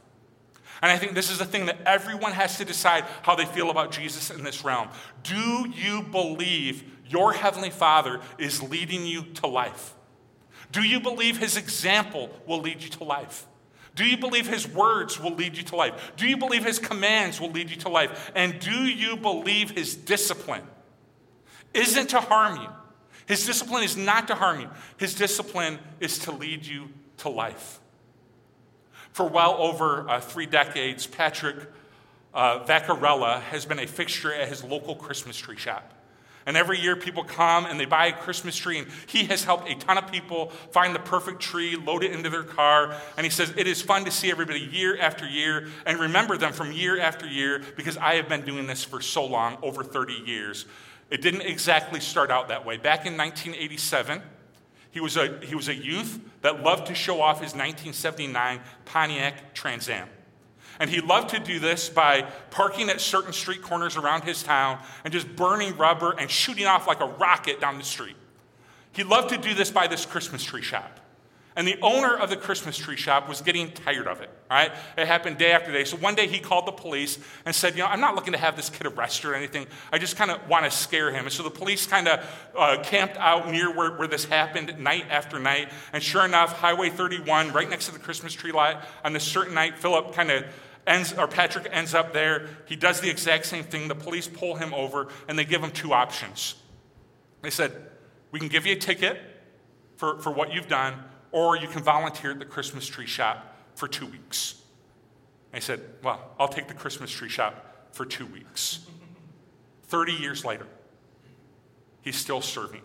And 0.81 0.91
I 0.91 0.97
think 0.97 1.13
this 1.13 1.31
is 1.31 1.37
the 1.37 1.45
thing 1.45 1.67
that 1.67 1.77
everyone 1.85 2.33
has 2.33 2.57
to 2.57 2.65
decide 2.65 3.05
how 3.21 3.35
they 3.35 3.45
feel 3.45 3.69
about 3.69 3.91
Jesus 3.91 4.29
in 4.29 4.43
this 4.43 4.65
realm. 4.65 4.89
Do 5.23 5.69
you 5.69 6.03
believe 6.03 6.83
your 7.07 7.31
Heavenly 7.31 7.69
Father 7.69 8.19
is 8.37 8.61
leading 8.61 9.05
you 9.05 9.23
to 9.35 9.47
life? 9.47 9.93
Do 10.73 10.83
you 10.83 10.99
believe 10.99 11.37
His 11.37 11.55
example 11.55 12.29
will 12.45 12.59
lead 12.59 12.83
you 12.83 12.89
to 12.89 13.05
life? 13.05 13.47
Do 13.95 14.05
you 14.05 14.17
believe 14.17 14.47
His 14.47 14.67
words 14.67 15.19
will 15.19 15.35
lead 15.35 15.57
you 15.57 15.63
to 15.63 15.75
life? 15.75 16.13
Do 16.17 16.27
you 16.27 16.37
believe 16.37 16.65
His 16.65 16.79
commands 16.79 17.39
will 17.39 17.51
lead 17.51 17.69
you 17.69 17.75
to 17.77 17.89
life? 17.89 18.31
And 18.35 18.59
do 18.59 18.85
you 18.85 19.17
believe 19.17 19.71
His 19.71 19.95
discipline 19.95 20.63
isn't 21.73 22.09
to 22.09 22.19
harm 22.19 22.61
you? 22.61 22.69
His 23.25 23.45
discipline 23.45 23.83
is 23.83 23.95
not 23.95 24.27
to 24.27 24.35
harm 24.35 24.61
you, 24.61 24.69
His 24.97 25.13
discipline 25.13 25.79
is 25.99 26.19
to 26.19 26.31
lead 26.31 26.65
you 26.65 26.89
to 27.17 27.29
life. 27.29 27.79
For 29.11 29.27
well 29.27 29.55
over 29.59 30.09
uh, 30.09 30.19
three 30.19 30.47
decades, 30.47 31.05
Patrick 31.05 31.57
uh, 32.33 32.63
Vaccarella 32.65 33.41
has 33.41 33.65
been 33.65 33.79
a 33.79 33.85
fixture 33.85 34.33
at 34.33 34.47
his 34.47 34.63
local 34.63 34.95
Christmas 34.95 35.37
tree 35.37 35.57
shop. 35.57 35.93
And 36.45 36.57
every 36.57 36.79
year 36.79 36.95
people 36.95 37.23
come 37.23 37.65
and 37.65 37.79
they 37.79 37.85
buy 37.85 38.07
a 38.07 38.13
Christmas 38.13 38.55
tree, 38.55 38.79
and 38.79 38.87
he 39.07 39.25
has 39.25 39.43
helped 39.43 39.69
a 39.69 39.75
ton 39.75 39.97
of 39.97 40.11
people 40.11 40.49
find 40.71 40.93
the 40.93 40.99
perfect 40.99 41.39
tree, 41.39 41.75
load 41.75 42.03
it 42.03 42.11
into 42.11 42.29
their 42.29 42.43
car. 42.43 42.95
And 43.17 43.25
he 43.25 43.29
says, 43.29 43.53
It 43.55 43.67
is 43.67 43.81
fun 43.81 44.05
to 44.05 44.11
see 44.11 44.29
everybody 44.29 44.59
year 44.59 44.99
after 44.99 45.27
year 45.27 45.67
and 45.85 45.99
remember 45.99 46.37
them 46.37 46.53
from 46.53 46.71
year 46.71 46.99
after 46.99 47.25
year 47.25 47.61
because 47.75 47.97
I 47.97 48.15
have 48.15 48.27
been 48.27 48.43
doing 48.43 48.67
this 48.67 48.83
for 48.83 49.01
so 49.01 49.25
long, 49.25 49.57
over 49.61 49.83
30 49.83 50.13
years. 50.25 50.65
It 51.09 51.21
didn't 51.21 51.41
exactly 51.41 51.99
start 51.99 52.31
out 52.31 52.47
that 52.47 52.65
way. 52.65 52.77
Back 52.77 53.05
in 53.05 53.15
1987, 53.17 54.21
he 54.91 54.99
was 54.99 55.17
a, 55.17 55.39
he 55.43 55.55
was 55.55 55.69
a 55.69 55.75
youth 55.75 56.19
that 56.41 56.61
loved 56.61 56.87
to 56.87 56.95
show 56.95 57.21
off 57.21 57.37
his 57.37 57.53
1979 57.53 58.59
Pontiac 58.85 59.53
Trans 59.53 59.89
Am. 59.89 60.07
And 60.79 60.89
he 60.89 61.01
loved 61.01 61.29
to 61.29 61.39
do 61.39 61.59
this 61.59 61.89
by 61.89 62.23
parking 62.49 62.89
at 62.89 62.99
certain 62.99 63.33
street 63.33 63.61
corners 63.61 63.97
around 63.97 64.23
his 64.23 64.43
town 64.43 64.79
and 65.03 65.13
just 65.13 65.35
burning 65.35 65.77
rubber 65.77 66.11
and 66.11 66.29
shooting 66.29 66.65
off 66.65 66.87
like 66.87 67.01
a 67.01 67.05
rocket 67.05 67.61
down 67.61 67.77
the 67.77 67.83
street. 67.83 68.15
He 68.91 69.03
loved 69.03 69.29
to 69.29 69.37
do 69.37 69.53
this 69.53 69.71
by 69.71 69.87
this 69.87 70.05
Christmas 70.05 70.43
tree 70.43 70.61
shop. 70.61 70.99
And 71.55 71.67
the 71.67 71.77
owner 71.81 72.15
of 72.15 72.29
the 72.31 72.35
Christmas 72.37 72.77
tree 72.77 72.97
shop 72.97 73.29
was 73.29 73.41
getting 73.41 73.71
tired 73.71 74.07
of 74.07 74.21
it. 74.21 74.29
Right? 74.49 74.71
It 74.97 75.07
happened 75.07 75.37
day 75.37 75.51
after 75.51 75.71
day. 75.71 75.83
So 75.83 75.97
one 75.97 76.15
day 76.15 76.27
he 76.27 76.39
called 76.39 76.65
the 76.65 76.71
police 76.71 77.19
and 77.45 77.53
said, 77.55 77.73
You 77.75 77.83
know, 77.83 77.87
I'm 77.87 77.99
not 77.99 78.15
looking 78.15 78.33
to 78.33 78.39
have 78.39 78.55
this 78.55 78.69
kid 78.69 78.87
arrested 78.87 79.27
or 79.27 79.35
anything. 79.35 79.67
I 79.91 79.99
just 79.99 80.15
kind 80.15 80.31
of 80.31 80.47
want 80.47 80.65
to 80.65 80.71
scare 80.71 81.11
him. 81.11 81.25
And 81.25 81.33
so 81.33 81.43
the 81.43 81.51
police 81.51 81.85
kind 81.85 82.07
of 82.07 82.51
uh, 82.57 82.77
camped 82.83 83.17
out 83.17 83.49
near 83.49 83.75
where, 83.75 83.95
where 83.97 84.07
this 84.07 84.25
happened 84.25 84.79
night 84.79 85.05
after 85.09 85.39
night. 85.39 85.71
And 85.91 86.01
sure 86.01 86.25
enough, 86.25 86.53
Highway 86.59 86.89
31, 86.89 87.51
right 87.51 87.69
next 87.69 87.85
to 87.85 87.91
the 87.91 87.99
Christmas 87.99 88.33
tree 88.33 88.51
lot, 88.51 88.83
on 89.03 89.13
this 89.13 89.23
certain 89.23 89.53
night, 89.53 89.77
Philip 89.77 90.13
kind 90.13 90.31
of 90.31 90.45
ends, 90.87 91.13
or 91.13 91.27
Patrick 91.27 91.67
ends 91.71 91.93
up 91.93 92.13
there. 92.13 92.47
He 92.65 92.75
does 92.75 92.99
the 92.99 93.09
exact 93.09 93.45
same 93.45 93.63
thing. 93.63 93.87
The 93.87 93.95
police 93.95 94.27
pull 94.27 94.55
him 94.55 94.73
over 94.73 95.07
and 95.27 95.37
they 95.37 95.45
give 95.45 95.63
him 95.63 95.71
two 95.71 95.93
options. 95.93 96.55
They 97.41 97.51
said, 97.51 97.73
We 98.31 98.39
can 98.39 98.49
give 98.49 98.65
you 98.65 98.73
a 98.73 98.79
ticket 98.79 99.19
for, 99.97 100.19
for 100.19 100.31
what 100.31 100.51
you've 100.51 100.67
done 100.67 100.95
or 101.33 101.57
you 101.57 101.67
can 101.67 101.83
volunteer 101.83 102.31
at 102.31 102.39
the 102.39 102.45
Christmas 102.45 102.87
tree 102.87 103.07
shop 103.07 103.57
for 103.75 103.89
two 103.89 104.05
weeks. 104.05 104.61
I 105.53 105.59
said, 105.59 105.81
Well, 106.01 106.21
I'll 106.39 106.47
take 106.47 106.69
the 106.69 106.73
Christmas 106.73 107.11
tree 107.11 107.27
shop 107.27 107.89
for 107.91 108.05
two 108.05 108.25
weeks. 108.25 108.79
30 109.87 110.13
years 110.13 110.45
later, 110.45 110.67
he's 112.01 112.15
still 112.15 112.41
serving. 112.41 112.81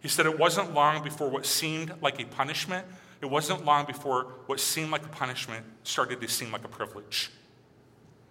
He 0.00 0.08
said 0.08 0.26
it 0.26 0.38
wasn't 0.38 0.74
long 0.74 1.02
before 1.02 1.28
what 1.28 1.46
seemed 1.46 1.92
like 2.00 2.20
a 2.20 2.26
punishment, 2.26 2.86
it 3.20 3.26
wasn't 3.26 3.64
long 3.64 3.86
before 3.86 4.24
what 4.46 4.60
seemed 4.60 4.90
like 4.90 5.04
a 5.04 5.08
punishment 5.08 5.64
started 5.82 6.20
to 6.20 6.28
seem 6.28 6.52
like 6.52 6.64
a 6.64 6.68
privilege. 6.68 7.30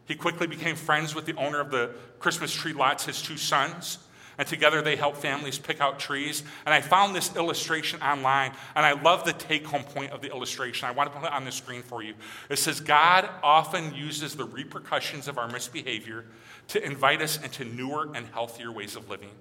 He 0.06 0.16
quickly 0.16 0.48
became 0.48 0.76
friends 0.76 1.16
with 1.16 1.26
the 1.26 1.36
owner 1.36 1.60
of 1.60 1.72
the 1.72 1.92
Christmas 2.20 2.54
tree 2.54 2.74
lots, 2.74 3.06
his 3.06 3.22
two 3.22 3.38
sons. 3.38 4.00
And 4.38 4.48
together 4.48 4.82
they 4.82 4.96
help 4.96 5.18
families 5.18 5.60
pick 5.60 5.80
out 5.80 6.00
trees. 6.00 6.44
And 6.66 6.74
I 6.74 6.82
found 6.82 7.16
this 7.16 7.36
illustration 7.36 8.02
online, 8.02 8.54
and 8.76 8.86
I 8.86 8.94
love 9.00 9.26
the 9.26 9.34
take 9.34 9.66
home 9.66 9.84
point 9.84 10.12
of 10.12 10.22
the 10.22 10.30
illustration. 10.30 10.88
I 10.88 10.92
want 10.92 11.12
to 11.12 11.20
put 11.20 11.28
it 11.28 11.34
on 11.34 11.46
the 11.46 11.52
screen 11.52 11.84
for 11.84 12.02
you. 12.02 12.16
It 12.50 12.58
says, 12.58 12.80
God 12.80 13.30
often 13.44 13.94
uses 13.94 14.36
the 14.36 14.46
repercussions 14.46 15.28
of 15.28 15.38
our 15.38 15.48
misbehavior 15.48 16.26
to 16.70 16.84
invite 16.84 17.22
us 17.22 17.42
into 17.44 17.66
newer 17.66 18.10
and 18.16 18.26
healthier 18.28 18.72
ways 18.72 18.96
of 18.96 19.10
living. 19.10 19.32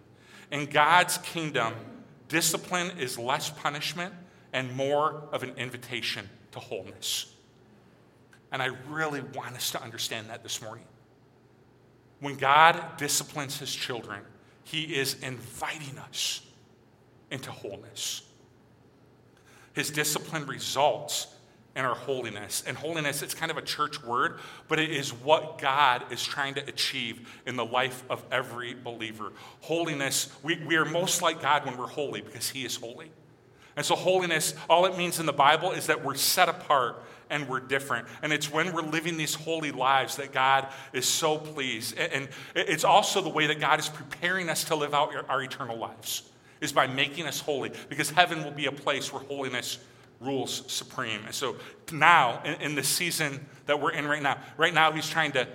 In 0.50 0.66
God's 0.66 1.18
kingdom, 1.18 1.72
discipline 2.28 2.98
is 2.98 3.18
less 3.18 3.48
punishment 3.48 4.12
and 4.52 4.74
more 4.76 5.22
of 5.32 5.42
an 5.42 5.54
invitation 5.56 6.28
to 6.52 6.58
wholeness. 6.60 7.32
And 8.50 8.60
I 8.62 8.66
really 8.90 9.22
want 9.22 9.56
us 9.56 9.70
to 9.70 9.82
understand 9.82 10.28
that 10.28 10.42
this 10.42 10.60
morning. 10.60 10.84
When 12.20 12.36
God 12.36 12.98
disciplines 12.98 13.58
his 13.58 13.74
children, 13.74 14.20
he 14.64 14.96
is 14.96 15.16
inviting 15.22 15.98
us 15.98 16.42
into 17.30 17.50
wholeness. 17.50 18.22
His 19.72 19.90
discipline 19.90 20.46
results 20.46 21.28
in 21.74 21.84
our 21.84 21.94
holiness. 21.94 22.62
And 22.66 22.76
holiness, 22.76 23.22
it's 23.22 23.34
kind 23.34 23.50
of 23.50 23.56
a 23.56 23.62
church 23.62 24.02
word, 24.04 24.38
but 24.68 24.78
it 24.78 24.90
is 24.90 25.12
what 25.12 25.58
God 25.58 26.04
is 26.10 26.22
trying 26.22 26.54
to 26.54 26.68
achieve 26.68 27.28
in 27.46 27.56
the 27.56 27.64
life 27.64 28.04
of 28.10 28.22
every 28.30 28.74
believer. 28.74 29.32
Holiness, 29.60 30.30
we, 30.42 30.62
we 30.66 30.76
are 30.76 30.84
most 30.84 31.22
like 31.22 31.40
God 31.40 31.64
when 31.64 31.76
we're 31.78 31.86
holy 31.86 32.20
because 32.20 32.50
He 32.50 32.64
is 32.64 32.76
holy. 32.76 33.10
And 33.76 33.86
so, 33.86 33.94
holiness, 33.94 34.54
all 34.68 34.84
it 34.86 34.98
means 34.98 35.18
in 35.18 35.26
the 35.26 35.32
Bible 35.32 35.72
is 35.72 35.86
that 35.86 36.04
we're 36.04 36.14
set 36.14 36.48
apart 36.48 37.02
and 37.30 37.48
we're 37.48 37.60
different. 37.60 38.06
And 38.22 38.32
it's 38.32 38.52
when 38.52 38.72
we're 38.72 38.82
living 38.82 39.16
these 39.16 39.34
holy 39.34 39.72
lives 39.72 40.16
that 40.16 40.32
God 40.32 40.68
is 40.92 41.06
so 41.06 41.38
pleased. 41.38 41.96
And 41.96 42.28
it's 42.54 42.84
also 42.84 43.22
the 43.22 43.30
way 43.30 43.46
that 43.46 43.58
God 43.58 43.80
is 43.80 43.88
preparing 43.88 44.50
us 44.50 44.64
to 44.64 44.76
live 44.76 44.92
out 44.92 45.12
our 45.28 45.42
eternal 45.42 45.78
lives, 45.78 46.30
is 46.60 46.72
by 46.72 46.86
making 46.86 47.26
us 47.26 47.40
holy, 47.40 47.72
because 47.88 48.10
heaven 48.10 48.44
will 48.44 48.50
be 48.50 48.66
a 48.66 48.72
place 48.72 49.12
where 49.12 49.22
holiness 49.22 49.78
rules 50.20 50.62
supreme. 50.70 51.24
And 51.24 51.34
so 51.34 51.56
now, 51.90 52.42
in, 52.44 52.74
the 52.74 52.84
season 52.84 53.44
that 53.66 53.80
we're 53.80 53.92
in 53.92 54.06
right 54.06 54.22
now, 54.22 54.38
right 54.58 54.74
now, 54.74 54.92
He's 54.92 55.08
trying 55.08 55.32
to 55.32 55.48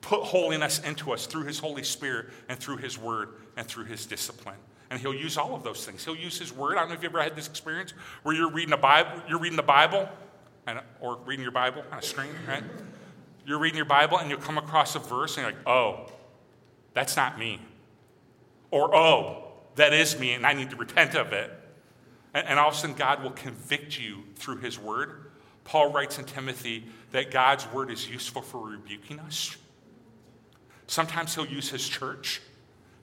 put 0.00 0.22
holiness 0.22 0.80
into 0.80 1.12
us 1.12 1.26
through 1.26 1.44
His 1.44 1.58
Holy 1.58 1.82
Spirit 1.82 2.30
and 2.48 2.58
through 2.58 2.78
His 2.78 2.96
Word 2.98 3.34
and 3.58 3.66
through 3.66 3.84
His 3.84 4.06
discipline 4.06 4.56
and 4.90 5.00
he'll 5.00 5.14
use 5.14 5.38
all 5.38 5.54
of 5.54 5.62
those 5.62 5.86
things. 5.86 6.04
He'll 6.04 6.16
use 6.16 6.38
his 6.38 6.52
word. 6.52 6.76
I 6.76 6.80
don't 6.80 6.88
know 6.88 6.94
if 6.94 7.02
you've 7.02 7.12
ever 7.12 7.22
had 7.22 7.36
this 7.36 7.46
experience 7.46 7.94
where 8.24 8.34
you're 8.34 8.50
reading 8.50 8.74
a 8.74 8.76
Bible, 8.76 9.22
you're 9.28 9.38
reading 9.38 9.56
the 9.56 9.62
Bible, 9.62 10.08
and, 10.66 10.80
or 11.00 11.18
reading 11.24 11.42
your 11.42 11.52
Bible 11.52 11.82
on 11.92 11.98
a 11.98 12.02
screen, 12.02 12.30
right? 12.46 12.64
You're 13.46 13.58
reading 13.58 13.76
your 13.76 13.86
Bible 13.86 14.18
and 14.18 14.28
you'll 14.28 14.40
come 14.40 14.58
across 14.58 14.94
a 14.96 14.98
verse 14.98 15.36
and 15.36 15.46
you're 15.46 15.52
like, 15.52 15.66
oh, 15.66 16.10
that's 16.92 17.16
not 17.16 17.38
me. 17.38 17.60
Or, 18.70 18.94
oh, 18.94 19.44
that 19.76 19.92
is 19.92 20.18
me 20.18 20.32
and 20.32 20.44
I 20.44 20.52
need 20.52 20.70
to 20.70 20.76
repent 20.76 21.14
of 21.14 21.32
it. 21.32 21.50
And, 22.34 22.46
and 22.46 22.58
all 22.58 22.68
of 22.68 22.74
a 22.74 22.76
sudden, 22.76 22.96
God 22.96 23.22
will 23.22 23.30
convict 23.30 23.98
you 23.98 24.24
through 24.34 24.58
his 24.58 24.78
word. 24.78 25.30
Paul 25.64 25.92
writes 25.92 26.18
in 26.18 26.24
Timothy 26.24 26.84
that 27.12 27.30
God's 27.30 27.66
word 27.72 27.90
is 27.90 28.08
useful 28.08 28.42
for 28.42 28.68
rebuking 28.68 29.20
us. 29.20 29.56
Sometimes 30.86 31.34
he'll 31.34 31.46
use 31.46 31.70
his 31.70 31.88
church 31.88 32.40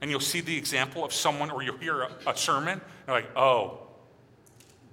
and 0.02 0.12
you'll 0.12 0.20
see 0.20 0.42
the 0.42 0.56
example 0.56 1.04
of 1.04 1.14
someone, 1.14 1.50
or 1.52 1.64
you'll 1.64 1.78
hear 1.78 2.02
a, 2.02 2.10
a 2.28 2.38
sermon, 2.38 2.82
and 3.08 3.08
like, 3.08 3.30
oh, 3.36 3.80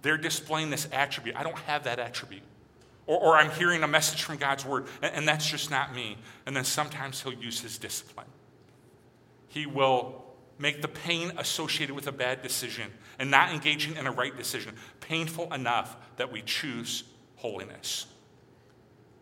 they're 0.03 0.17
displaying 0.17 0.71
this 0.71 0.89
attribute. 0.93 1.37
I 1.37 1.43
don't 1.43 1.59
have 1.61 1.85
that 1.85 1.99
attribute. 1.99 2.43
Or, 3.07 3.19
or 3.19 3.37
I'm 3.37 3.51
hearing 3.51 3.83
a 3.83 3.89
message 3.89 4.23
from 4.23 4.37
God's 4.37 4.65
word, 4.65 4.87
and, 5.03 5.15
and 5.15 5.29
that's 5.29 5.47
just 5.47 5.71
not 5.71 5.95
me. 5.95 6.19
And 6.47 6.57
then 6.57 6.65
sometimes 6.65 7.23
he'll 7.23 7.35
use 7.35 7.61
his 7.61 7.79
discipline. 7.79 8.27
He 9.49 9.67
will 9.67 10.25
make 10.59 10.83
the 10.83 10.89
pain 10.89 11.33
associated 11.39 11.95
with 11.95 12.07
a 12.07 12.13
bad 12.13 12.43
decision 12.43 12.91
and 13.19 13.31
not 13.31 13.53
engaging 13.53 13.97
in 13.97 14.07
a 14.07 14.13
right 14.13 14.37
decision 14.37 14.75
painful 15.01 15.53
enough 15.53 15.97
that 16.17 16.31
we 16.31 16.43
choose 16.43 17.05
holiness. 17.37 18.07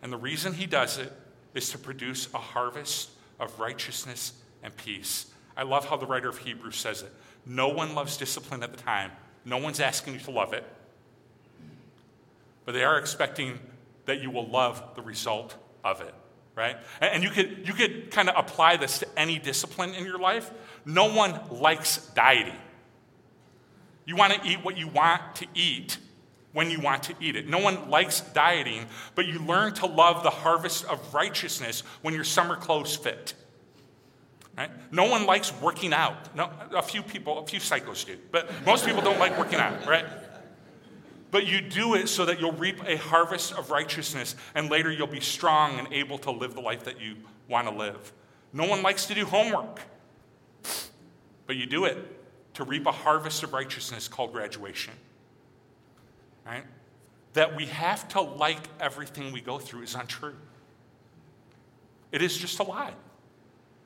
And 0.03 0.13
the 0.13 0.17
reason 0.17 0.53
he 0.53 0.67
does 0.67 0.99
it 0.99 1.13
is 1.55 1.71
to 1.71 1.79
produce 1.79 2.29
a 2.35 2.39
harvest 2.39 3.11
of 3.39 3.59
righteousness 3.59 4.33
and 4.63 4.77
peace. 4.77 5.27
I 5.57 5.65
love 5.65 5.87
how 5.87 5.97
the 5.97 6.07
writer 6.07 6.29
of 6.29 6.39
Hebrews 6.39 6.77
says 6.77 7.03
it. 7.03 7.13
No 7.45 7.69
one 7.69 7.95
loves 7.95 8.17
discipline 8.17 8.63
at 8.63 8.73
the 8.73 8.83
time, 8.83 9.11
No 9.45 9.59
one's 9.59 9.81
asking 9.81 10.15
you 10.15 10.21
to 10.21 10.31
love 10.31 10.53
it, 10.53 10.65
but 12.65 12.73
they 12.73 12.85
are 12.85 12.99
expecting 12.99 13.59
that 14.07 14.23
you 14.23 14.31
will 14.31 14.49
love 14.49 14.83
the 14.95 15.03
result 15.03 15.57
of 15.85 16.01
it, 16.01 16.15
right? 16.55 16.77
And 17.01 17.23
you 17.23 17.31
could, 17.31 17.67
you 17.67 17.73
could 17.73 18.11
kind 18.11 18.29
of 18.29 18.37
apply 18.37 18.77
this 18.77 19.01
to 19.01 19.19
any 19.19 19.39
discipline 19.39 19.95
in 19.95 20.05
your 20.05 20.19
life. 20.19 20.51
No 20.85 21.13
one 21.13 21.39
likes 21.51 21.99
dieting. 22.15 22.57
You 24.05 24.17
want 24.17 24.33
to 24.33 24.49
eat 24.49 24.65
what 24.65 24.77
you 24.77 24.89
want 24.89 25.37
to 25.37 25.47
eat 25.55 25.99
when 26.53 26.71
you 26.71 26.81
want 26.81 27.05
to 27.05 27.15
eat 27.21 27.37
it. 27.37 27.49
No 27.49 27.59
one 27.59 27.89
likes 27.89 28.21
dieting, 28.21 28.87
but 29.15 29.27
you 29.27 29.39
learn 29.41 29.73
to 29.75 29.87
love 29.87 30.23
the 30.23 30.31
harvest 30.31 30.85
of 30.85 31.15
righteousness 31.15 31.83
when 32.03 32.15
your 32.15 32.25
summer 32.25 32.57
clothes 32.57 32.95
fit. 32.95 33.35
Right? 34.57 34.71
No 34.93 35.07
one 35.07 35.25
likes 35.25 35.53
working 35.61 35.93
out. 35.95 36.37
No, 36.37 36.51
a 36.75 36.83
few 36.83 37.03
people, 37.03 37.39
a 37.39 37.47
few 37.47 37.59
psychos 37.59 38.05
do, 38.05 38.19
but 38.31 38.51
most 38.67 38.85
people 38.85 39.01
don't 39.01 39.19
like 39.19 39.39
working 39.39 39.59
out, 39.59 39.87
right? 39.87 40.05
But 41.31 41.47
you 41.47 41.63
do 41.63 41.95
it 41.95 42.09
so 42.09 42.27
that 42.27 42.39
you'll 42.39 42.53
reap 42.53 42.87
a 42.87 42.97
harvest 42.97 43.55
of 43.55 43.71
righteousness, 43.71 44.37
and 44.55 44.71
later 44.71 44.93
you'll 44.93 45.07
be 45.07 45.21
strong 45.21 45.79
and 45.79 45.91
able 45.91 46.19
to 46.19 46.31
live 46.31 46.55
the 46.55 46.61
life 46.61 46.85
that 46.85 47.01
you 47.01 47.17
want 47.49 47.67
to 47.69 47.75
live. 47.75 48.13
No 48.53 48.67
one 48.67 48.83
likes 48.83 49.07
to 49.07 49.15
do 49.15 49.25
homework, 49.25 49.81
but 51.47 51.57
you 51.57 51.65
do 51.65 51.87
it 51.87 51.97
to 52.55 52.65
reap 52.65 52.87
a 52.87 52.93
harvest 52.93 53.43
of 53.43 53.55
righteousness 53.55 54.09
called 54.09 54.33
graduation. 54.33 54.93
Right? 56.45 56.65
That 57.33 57.57
we 57.57 57.67
have 57.67 58.07
to 58.09 58.21
like 58.21 58.69
everything 58.79 59.33
we 59.33 59.41
go 59.41 59.59
through 59.59 59.85
is 59.85 59.95
untrue. 59.95 60.37
It 62.11 62.21
is 62.21 62.37
just 62.37 62.59
a 62.59 62.63
lie. 62.63 62.93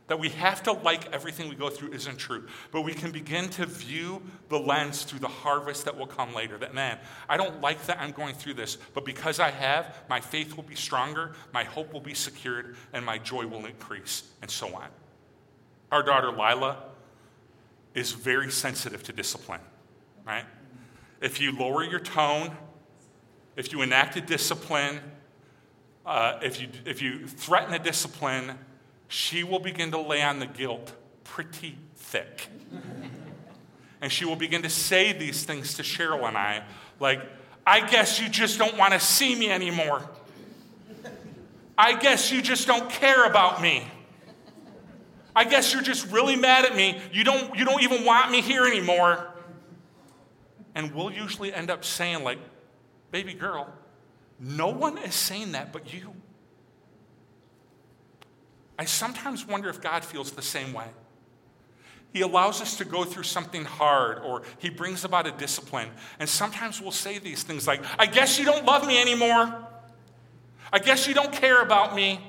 That 0.08 0.20
we 0.20 0.28
have 0.30 0.62
to 0.64 0.72
like 0.72 1.12
everything 1.12 1.48
we 1.48 1.56
go 1.56 1.68
through 1.68 1.92
isn't 1.92 2.16
true. 2.16 2.46
But 2.70 2.82
we 2.82 2.94
can 2.94 3.10
begin 3.10 3.48
to 3.50 3.66
view 3.66 4.22
the 4.48 4.58
lens 4.58 5.02
through 5.02 5.18
the 5.18 5.28
harvest 5.28 5.84
that 5.84 5.98
will 5.98 6.06
come 6.06 6.32
later. 6.32 6.56
That, 6.58 6.74
man, 6.74 6.98
I 7.28 7.36
don't 7.36 7.60
like 7.60 7.84
that 7.86 8.00
I'm 8.00 8.12
going 8.12 8.34
through 8.34 8.54
this, 8.54 8.78
but 8.94 9.04
because 9.04 9.40
I 9.40 9.50
have, 9.50 9.96
my 10.08 10.20
faith 10.20 10.54
will 10.54 10.62
be 10.62 10.76
stronger, 10.76 11.32
my 11.52 11.64
hope 11.64 11.92
will 11.92 12.00
be 12.00 12.14
secured, 12.14 12.76
and 12.92 13.04
my 13.04 13.18
joy 13.18 13.46
will 13.46 13.66
increase, 13.66 14.22
and 14.42 14.50
so 14.50 14.72
on. 14.76 14.86
Our 15.90 16.04
daughter 16.04 16.30
Lila 16.30 16.84
is 17.94 18.12
very 18.12 18.50
sensitive 18.50 19.02
to 19.04 19.12
discipline, 19.12 19.60
right? 20.24 20.44
If 21.20 21.40
you 21.40 21.50
lower 21.50 21.82
your 21.82 22.00
tone, 22.00 22.56
if 23.56 23.72
you 23.72 23.82
enact 23.82 24.16
a 24.16 24.20
discipline, 24.20 25.00
uh, 26.04 26.38
if, 26.42 26.60
you, 26.60 26.68
if 26.84 27.02
you 27.02 27.26
threaten 27.26 27.74
a 27.74 27.78
discipline, 27.78 28.58
she 29.08 29.44
will 29.44 29.58
begin 29.58 29.90
to 29.92 30.00
lay 30.00 30.22
on 30.22 30.38
the 30.38 30.46
guilt 30.46 30.92
pretty 31.24 31.78
thick. 31.94 32.48
and 34.00 34.10
she 34.10 34.24
will 34.24 34.36
begin 34.36 34.62
to 34.62 34.70
say 34.70 35.12
these 35.12 35.44
things 35.44 35.74
to 35.74 35.82
Cheryl 35.82 36.26
and 36.26 36.36
I, 36.36 36.62
like, 37.00 37.20
I 37.66 37.86
guess 37.86 38.20
you 38.20 38.28
just 38.28 38.58
don't 38.58 38.76
want 38.76 38.92
to 38.92 39.00
see 39.00 39.34
me 39.34 39.50
anymore. 39.50 40.08
I 41.78 41.98
guess 41.98 42.32
you 42.32 42.40
just 42.40 42.66
don't 42.66 42.88
care 42.88 43.24
about 43.24 43.60
me. 43.60 43.86
I 45.34 45.44
guess 45.44 45.74
you're 45.74 45.82
just 45.82 46.10
really 46.10 46.36
mad 46.36 46.64
at 46.64 46.74
me. 46.74 46.98
You 47.12 47.22
don't, 47.22 47.54
you 47.56 47.66
don't 47.66 47.82
even 47.82 48.04
want 48.04 48.30
me 48.30 48.40
here 48.40 48.64
anymore. 48.64 49.26
And 50.74 50.94
we'll 50.94 51.10
usually 51.10 51.52
end 51.52 51.70
up 51.70 51.84
saying, 51.84 52.24
like, 52.24 52.38
baby 53.10 53.34
girl, 53.34 53.70
no 54.40 54.68
one 54.68 54.96
is 54.98 55.14
saying 55.14 55.52
that 55.52 55.72
but 55.72 55.92
you. 55.92 56.14
I 58.78 58.84
sometimes 58.84 59.46
wonder 59.46 59.68
if 59.68 59.80
God 59.80 60.04
feels 60.04 60.32
the 60.32 60.42
same 60.42 60.72
way. 60.72 60.88
He 62.12 62.22
allows 62.22 62.62
us 62.62 62.78
to 62.78 62.84
go 62.84 63.04
through 63.04 63.24
something 63.24 63.64
hard 63.64 64.20
or 64.20 64.42
he 64.58 64.70
brings 64.70 65.04
about 65.04 65.26
a 65.26 65.32
discipline. 65.32 65.88
And 66.18 66.28
sometimes 66.28 66.80
we'll 66.80 66.92
say 66.92 67.18
these 67.18 67.42
things 67.42 67.66
like, 67.66 67.82
I 67.98 68.06
guess 68.06 68.38
you 68.38 68.44
don't 68.44 68.64
love 68.64 68.86
me 68.86 69.00
anymore. 69.00 69.54
I 70.72 70.78
guess 70.78 71.06
you 71.06 71.14
don't 71.14 71.32
care 71.32 71.62
about 71.62 71.94
me. 71.94 72.20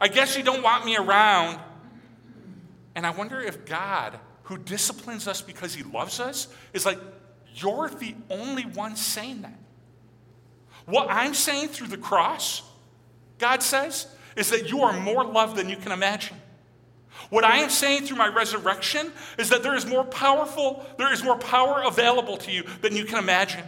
I 0.00 0.08
guess 0.08 0.36
you 0.36 0.42
don't 0.42 0.62
want 0.62 0.84
me 0.84 0.96
around. 0.96 1.60
And 2.94 3.06
I 3.06 3.10
wonder 3.10 3.40
if 3.40 3.64
God, 3.66 4.18
who 4.44 4.58
disciplines 4.58 5.28
us 5.28 5.42
because 5.42 5.74
he 5.74 5.82
loves 5.82 6.18
us, 6.18 6.48
is 6.72 6.84
like, 6.84 6.98
You're 7.54 7.88
the 7.88 8.14
only 8.30 8.64
one 8.64 8.96
saying 8.96 9.42
that. 9.42 9.58
What 10.86 11.08
I'm 11.10 11.34
saying 11.34 11.68
through 11.68 11.88
the 11.88 11.98
cross, 11.98 12.62
God 13.38 13.62
says, 13.62 14.06
is 14.36 14.50
that 14.50 14.70
you 14.70 14.82
are 14.82 14.98
more 15.00 15.24
loved 15.24 15.56
than 15.56 15.68
you 15.68 15.76
can 15.76 15.92
imagine. 15.92 16.36
What 17.30 17.44
I 17.44 17.58
am 17.58 17.70
saying 17.70 18.04
through 18.04 18.18
my 18.18 18.28
resurrection 18.28 19.10
is 19.38 19.48
that 19.48 19.62
there 19.62 19.74
is 19.74 19.86
more 19.86 20.04
powerful, 20.04 20.84
there 20.98 21.12
is 21.12 21.24
more 21.24 21.38
power 21.38 21.82
available 21.84 22.36
to 22.38 22.52
you 22.52 22.64
than 22.82 22.94
you 22.94 23.04
can 23.04 23.18
imagine. 23.18 23.64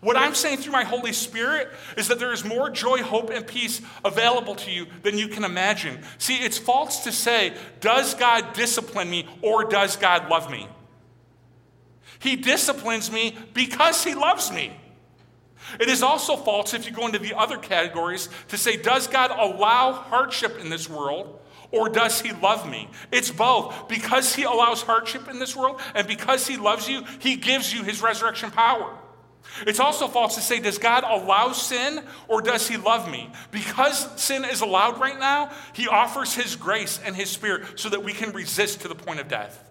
What 0.00 0.16
I'm 0.16 0.34
saying 0.34 0.58
through 0.58 0.72
my 0.72 0.84
Holy 0.84 1.12
Spirit 1.12 1.68
is 1.96 2.08
that 2.08 2.18
there 2.18 2.32
is 2.32 2.44
more 2.44 2.68
joy, 2.68 2.98
hope, 2.98 3.30
and 3.30 3.46
peace 3.46 3.80
available 4.04 4.54
to 4.56 4.70
you 4.70 4.86
than 5.02 5.16
you 5.16 5.28
can 5.28 5.42
imagine. 5.42 6.02
See, 6.18 6.36
it's 6.36 6.58
false 6.58 7.04
to 7.04 7.12
say, 7.12 7.54
does 7.80 8.14
God 8.14 8.52
discipline 8.52 9.08
me 9.08 9.26
or 9.40 9.64
does 9.64 9.96
God 9.96 10.28
love 10.28 10.50
me? 10.50 10.68
He 12.18 12.36
disciplines 12.36 13.10
me 13.10 13.36
because 13.54 14.04
he 14.04 14.14
loves 14.14 14.52
me. 14.52 14.72
It 15.80 15.88
is 15.88 16.02
also 16.02 16.36
false 16.36 16.74
if 16.74 16.86
you 16.86 16.92
go 16.92 17.06
into 17.06 17.18
the 17.18 17.36
other 17.36 17.58
categories 17.58 18.28
to 18.48 18.56
say, 18.56 18.76
does 18.76 19.06
God 19.08 19.30
allow 19.30 19.92
hardship 19.92 20.58
in 20.60 20.68
this 20.68 20.88
world 20.88 21.40
or 21.72 21.88
does 21.88 22.20
he 22.20 22.32
love 22.32 22.68
me? 22.68 22.88
It's 23.10 23.30
both. 23.30 23.88
Because 23.88 24.34
he 24.34 24.44
allows 24.44 24.82
hardship 24.82 25.28
in 25.28 25.38
this 25.38 25.56
world 25.56 25.80
and 25.94 26.06
because 26.06 26.46
he 26.46 26.56
loves 26.56 26.88
you, 26.88 27.02
he 27.18 27.36
gives 27.36 27.74
you 27.74 27.82
his 27.82 28.00
resurrection 28.00 28.50
power. 28.50 28.96
It's 29.66 29.80
also 29.80 30.06
false 30.06 30.34
to 30.34 30.40
say, 30.40 30.60
does 30.60 30.78
God 30.78 31.04
allow 31.04 31.52
sin 31.52 32.02
or 32.28 32.42
does 32.42 32.68
he 32.68 32.76
love 32.76 33.10
me? 33.10 33.30
Because 33.50 34.20
sin 34.20 34.44
is 34.44 34.60
allowed 34.60 35.00
right 35.00 35.18
now, 35.18 35.50
he 35.72 35.88
offers 35.88 36.34
his 36.34 36.56
grace 36.56 37.00
and 37.04 37.16
his 37.16 37.30
spirit 37.30 37.78
so 37.78 37.88
that 37.88 38.04
we 38.04 38.12
can 38.12 38.32
resist 38.32 38.80
to 38.82 38.88
the 38.88 38.94
point 38.94 39.20
of 39.20 39.28
death. 39.28 39.62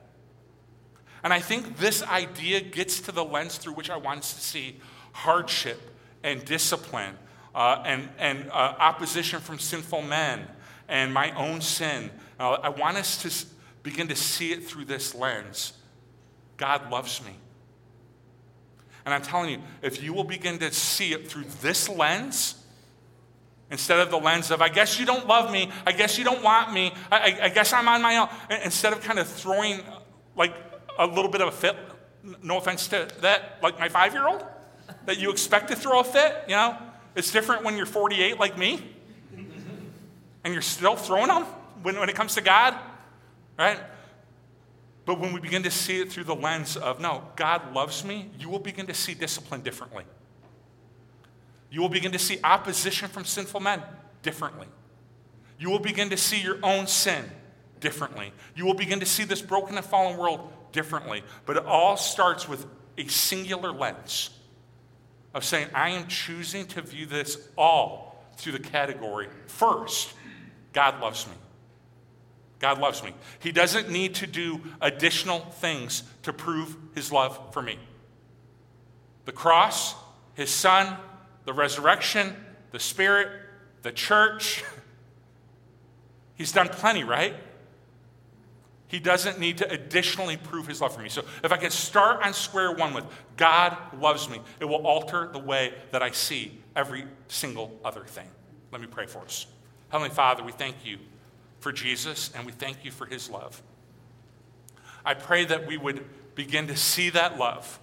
And 1.24 1.34
I 1.34 1.40
think 1.40 1.78
this 1.78 2.04
idea 2.04 2.62
gets 2.62 3.00
to 3.02 3.12
the 3.12 3.24
lens 3.24 3.58
through 3.58 3.74
which 3.74 3.90
I 3.90 3.98
want 3.98 4.20
us 4.20 4.34
to 4.34 4.42
see 4.42 4.80
hardship 5.16 5.80
and 6.24 6.44
discipline 6.44 7.16
uh, 7.56 7.82
and, 7.86 8.10
and 8.20 8.50
uh, 8.52 8.76
opposition 8.80 9.40
from 9.40 9.58
sinful 9.58 10.02
men 10.02 10.46
and 10.90 11.14
my 11.14 11.32
own 11.38 11.62
sin. 11.62 12.12
I 12.38 12.68
want 12.68 12.98
us 12.98 13.22
to 13.24 13.48
begin 13.82 14.10
to 14.10 14.16
see 14.16 14.52
it 14.52 14.66
through 14.66 14.86
this 14.86 15.16
lens. 15.16 15.72
God 16.58 16.92
loves 16.92 17.24
me. 17.24 17.32
And 19.06 19.14
I'm 19.14 19.22
telling 19.22 19.52
you, 19.52 19.60
if 19.82 20.04
you 20.04 20.12
will 20.12 20.26
begin 20.26 20.60
to 20.60 20.72
see 20.74 21.14
it 21.14 21.30
through 21.30 21.46
this 21.62 21.88
lens, 21.88 22.62
instead 23.72 24.00
of 24.00 24.12
the 24.12 24.18
lens 24.18 24.52
of, 24.52 24.62
I 24.62 24.68
guess 24.68 25.00
you 25.00 25.06
don't 25.06 25.28
love 25.28 25.50
me, 25.50 25.72
I 25.88 25.94
guess 25.94 26.18
you 26.18 26.26
don't 26.26 26.44
want 26.44 26.74
me, 26.74 26.94
I, 27.10 27.18
I, 27.18 27.46
I 27.46 27.50
guess 27.50 27.72
I'm 27.72 27.88
on 27.88 28.02
my 28.02 28.18
own, 28.18 28.28
instead 28.66 28.92
of 28.92 29.02
kind 29.02 29.18
of 29.18 29.28
throwing 29.28 29.80
like 30.36 30.54
a 31.00 31.08
little 31.08 31.32
bit 31.32 31.40
of 31.40 31.48
a 31.48 31.52
fit, 31.52 31.78
no 32.44 32.58
offense 32.58 32.88
to 32.90 33.08
that, 33.22 33.60
like 33.64 33.80
my 33.80 33.88
five 33.88 34.12
year 34.12 34.28
old, 34.28 34.44
that 35.06 35.20
you 35.20 35.32
expect 35.32 35.70
to 35.70 35.76
throw 35.76 36.00
a 36.00 36.04
fit, 36.04 36.44
you 36.48 36.56
know? 36.56 36.78
It's 37.16 37.32
different 37.32 37.64
when 37.64 37.78
you're 37.78 37.86
48 37.86 38.40
like 38.40 38.58
me 38.58 38.84
and 40.44 40.54
you're 40.54 40.62
still 40.62 40.96
throwing 40.96 41.28
them 41.28 41.44
when, 41.82 42.00
when 42.00 42.10
it 42.10 42.16
comes 42.16 42.36
to 42.36 42.42
God, 42.42 42.76
right? 43.58 43.80
But 45.06 45.20
when 45.20 45.34
we 45.34 45.40
begin 45.40 45.64
to 45.64 45.72
see 45.72 46.02
it 46.02 46.12
through 46.12 46.26
the 46.26 46.36
lens 46.36 46.76
of, 46.76 47.00
no, 47.00 47.24
God 47.36 47.74
loves 47.74 48.04
me, 48.04 48.30
you 48.40 48.50
will 48.50 48.60
begin 48.60 48.88
to 48.88 48.94
see 48.94 49.14
discipline 49.14 49.62
differently. 49.62 50.04
You 51.70 51.82
will 51.82 51.90
begin 51.90 52.12
to 52.12 52.20
see 52.20 52.40
opposition 52.44 53.08
from 53.08 53.24
sinful 53.26 53.60
men 53.60 53.82
differently. 54.24 54.68
You 55.60 55.70
will 55.70 55.80
begin 55.80 56.10
to 56.10 56.18
see 56.18 56.42
your 56.42 56.58
own 56.64 56.88
sin 56.88 57.24
differently. 57.80 58.32
You 58.56 58.66
will 58.66 58.74
begin 58.74 59.00
to 59.00 59.06
see 59.06 59.24
this 59.24 59.42
broken 59.42 59.78
and 59.78 59.86
fallen 59.86 60.18
world 60.18 60.52
differently. 60.72 61.24
But 61.46 61.58
it 61.58 61.66
all 61.66 61.98
starts 61.98 62.48
with 62.48 62.66
a 62.98 63.08
singular 63.08 63.72
lens 63.72 64.32
of 65.36 65.44
saying, 65.44 65.68
I 65.76 65.90
am 65.90 66.08
choosing 66.08 66.66
to 66.68 66.82
view 66.82 67.06
this 67.06 67.38
all 67.58 68.26
through 68.38 68.54
the 68.54 68.60
category 68.60 69.28
first, 69.48 70.14
God 70.72 71.02
loves 71.02 71.28
me. 71.28 71.34
God 72.60 72.80
loves 72.80 73.04
me. 73.04 73.14
He 73.40 73.52
doesn't 73.52 73.90
need 73.90 74.16
to 74.16 74.28
do 74.28 74.62
additional 74.82 75.42
things 75.42 76.04
to 76.24 76.32
prove 76.32 76.78
his 76.96 77.12
love 77.12 77.38
for 77.52 77.62
me. 77.62 77.78
The 79.26 79.34
cross, 79.34 79.94
his 80.36 80.50
son, 80.50 80.96
the 81.44 81.54
resurrection, 81.54 82.34
the 82.72 82.80
spirit, 82.80 83.28
the 83.82 83.92
church. 83.92 84.64
He's 86.36 86.54
done 86.54 86.70
plenty, 86.70 87.04
right? 87.04 87.36
He 88.88 89.00
doesn't 89.00 89.40
need 89.40 89.58
to 89.60 89.70
additionally 89.70 90.38
prove 90.38 90.68
his 90.68 90.80
love 90.80 90.94
for 90.96 91.02
me. 91.02 91.10
So 91.10 91.24
if 91.44 91.52
I 91.52 91.58
can 91.58 91.72
start 91.72 92.24
on 92.24 92.34
square 92.34 92.72
one 92.72 92.94
with 92.94 93.06
God 93.36 93.76
loves 94.00 94.30
me, 94.30 94.40
it 94.60 94.66
will 94.66 94.86
alter 94.86 95.30
the 95.32 95.40
way 95.40 95.74
that 95.92 96.04
I 96.04 96.12
see 96.12 96.60
every 96.76 97.06
single 97.28 97.78
other 97.84 98.04
thing. 98.04 98.28
Let 98.72 98.82
me 98.82 98.88
pray 98.88 99.08
for 99.08 99.20
us. 99.20 99.48
Heavenly 99.90 100.14
Father, 100.14 100.44
we 100.44 100.52
thank 100.52 100.86
you 100.86 100.98
for 101.60 101.72
Jesus 101.72 102.32
and 102.36 102.46
we 102.46 102.52
thank 102.52 102.86
you 102.86 102.92
for 102.92 103.06
his 103.06 103.30
love. 103.30 103.62
I 105.04 105.14
pray 105.14 105.46
that 105.46 105.68
we 105.68 105.78
would 105.78 106.06
begin 106.36 106.68
to 106.68 106.76
see 106.76 107.10
that 107.12 107.40
love 107.40 107.80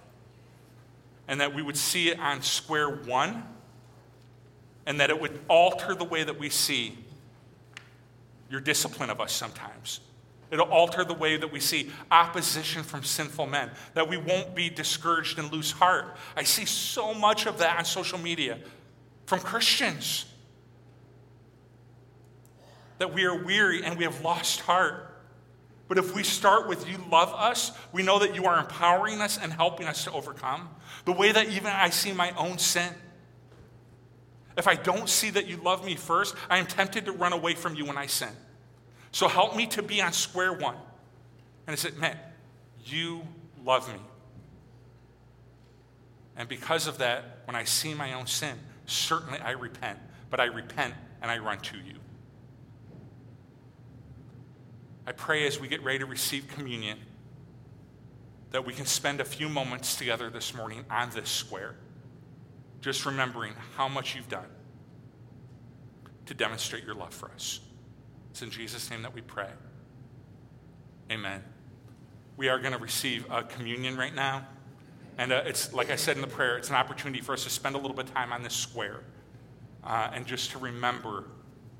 and 1.27 1.41
that 1.41 1.53
we 1.53 1.61
would 1.61 1.77
see 1.77 2.09
it 2.09 2.19
on 2.19 2.41
square 2.41 2.89
one, 2.89 3.43
and 4.85 4.99
that 4.99 5.09
it 5.09 5.19
would 5.19 5.39
alter 5.47 5.95
the 5.95 6.03
way 6.03 6.23
that 6.23 6.37
we 6.37 6.49
see 6.49 6.97
your 8.49 8.59
discipline 8.59 9.09
of 9.09 9.21
us 9.21 9.31
sometimes. 9.31 10.01
It'll 10.53 10.69
alter 10.69 11.03
the 11.03 11.15
way 11.15 11.35
that 11.35 11.51
we 11.51 11.59
see 11.59 11.89
opposition 12.11 12.83
from 12.83 13.03
sinful 13.03 13.47
men, 13.47 13.71
that 13.95 14.07
we 14.07 14.17
won't 14.17 14.53
be 14.53 14.69
discouraged 14.69 15.39
and 15.39 15.51
lose 15.51 15.71
heart. 15.71 16.15
I 16.37 16.43
see 16.43 16.65
so 16.65 17.11
much 17.11 17.47
of 17.47 17.57
that 17.57 17.79
on 17.79 17.85
social 17.85 18.19
media 18.19 18.59
from 19.25 19.39
Christians 19.39 20.25
that 22.99 23.11
we 23.15 23.25
are 23.25 23.35
weary 23.35 23.83
and 23.83 23.97
we 23.97 24.03
have 24.03 24.21
lost 24.21 24.59
heart. 24.59 25.23
But 25.87 25.97
if 25.97 26.13
we 26.13 26.21
start 26.21 26.67
with 26.67 26.87
you 26.87 26.99
love 27.09 27.33
us, 27.33 27.71
we 27.91 28.03
know 28.03 28.19
that 28.19 28.35
you 28.35 28.45
are 28.45 28.59
empowering 28.59 29.21
us 29.21 29.39
and 29.39 29.51
helping 29.51 29.87
us 29.87 30.03
to 30.03 30.11
overcome. 30.11 30.69
The 31.05 31.13
way 31.13 31.31
that 31.31 31.47
even 31.47 31.71
I 31.73 31.89
see 31.89 32.13
my 32.13 32.31
own 32.37 32.59
sin. 32.59 32.93
If 34.55 34.67
I 34.67 34.75
don't 34.75 35.09
see 35.09 35.31
that 35.31 35.47
you 35.47 35.57
love 35.57 35.83
me 35.83 35.95
first, 35.95 36.35
I 36.47 36.59
am 36.59 36.67
tempted 36.67 37.05
to 37.05 37.11
run 37.11 37.33
away 37.33 37.55
from 37.55 37.73
you 37.73 37.85
when 37.85 37.97
I 37.97 38.05
sin. 38.05 38.29
So 39.13 39.27
help 39.27 39.55
me 39.55 39.67
to 39.67 39.83
be 39.83 40.01
on 40.01 40.11
square 40.11 40.51
one. 40.51 40.75
And 41.67 41.73
I 41.73 41.75
said, 41.75 41.97
man, 41.97 42.17
you 42.83 43.21
love 43.63 43.87
me. 43.87 43.99
And 46.35 46.49
because 46.49 46.87
of 46.87 46.97
that, 46.97 47.43
when 47.45 47.55
I 47.55 47.63
see 47.63 47.93
my 47.93 48.13
own 48.13 48.25
sin, 48.25 48.57
certainly 48.87 49.39
I 49.39 49.51
repent. 49.51 49.99
But 50.31 50.39
I 50.39 50.45
repent 50.45 50.95
and 51.21 51.29
I 51.29 51.37
run 51.37 51.59
to 51.59 51.77
you. 51.77 51.93
I 55.05 55.11
pray 55.11 55.45
as 55.45 55.59
we 55.59 55.67
get 55.67 55.83
ready 55.83 55.99
to 55.99 56.07
receive 56.07 56.47
communion 56.47 56.97
that 58.49 58.65
we 58.65 58.73
can 58.73 58.87
spend 58.87 59.21
a 59.21 59.25
few 59.25 59.47
moments 59.47 59.95
together 59.95 60.31
this 60.31 60.55
morning 60.55 60.85
on 60.89 61.11
this 61.11 61.29
square, 61.29 61.75
just 62.81 63.05
remembering 63.05 63.53
how 63.75 63.87
much 63.87 64.15
you've 64.15 64.29
done 64.29 64.47
to 66.25 66.33
demonstrate 66.33 66.83
your 66.83 66.95
love 66.95 67.13
for 67.13 67.29
us. 67.31 67.59
It's 68.33 68.41
in 68.41 68.51
Jesus' 68.51 68.89
name 68.89 69.01
that 69.03 69.13
we 69.13 69.21
pray. 69.21 69.49
Amen. 71.09 71.41
We 72.35 72.49
are 72.49 72.59
going 72.59 72.73
to 72.73 72.79
receive 72.79 73.25
a 73.31 73.43
communion 73.43 73.95
right 73.95 74.13
now. 74.13 74.45
And 75.17 75.31
uh, 75.31 75.43
it's, 75.45 75.73
like 75.73 75.89
I 75.89 75.95
said 75.95 76.17
in 76.17 76.21
the 76.21 76.27
prayer, 76.27 76.57
it's 76.57 76.69
an 76.69 76.75
opportunity 76.75 77.21
for 77.21 77.31
us 77.31 77.45
to 77.45 77.49
spend 77.49 77.75
a 77.75 77.77
little 77.77 77.95
bit 77.95 78.09
of 78.09 78.13
time 78.13 78.33
on 78.33 78.43
this 78.43 78.53
square 78.53 78.99
uh, 79.85 80.09
and 80.13 80.25
just 80.25 80.51
to 80.51 80.57
remember 80.57 81.29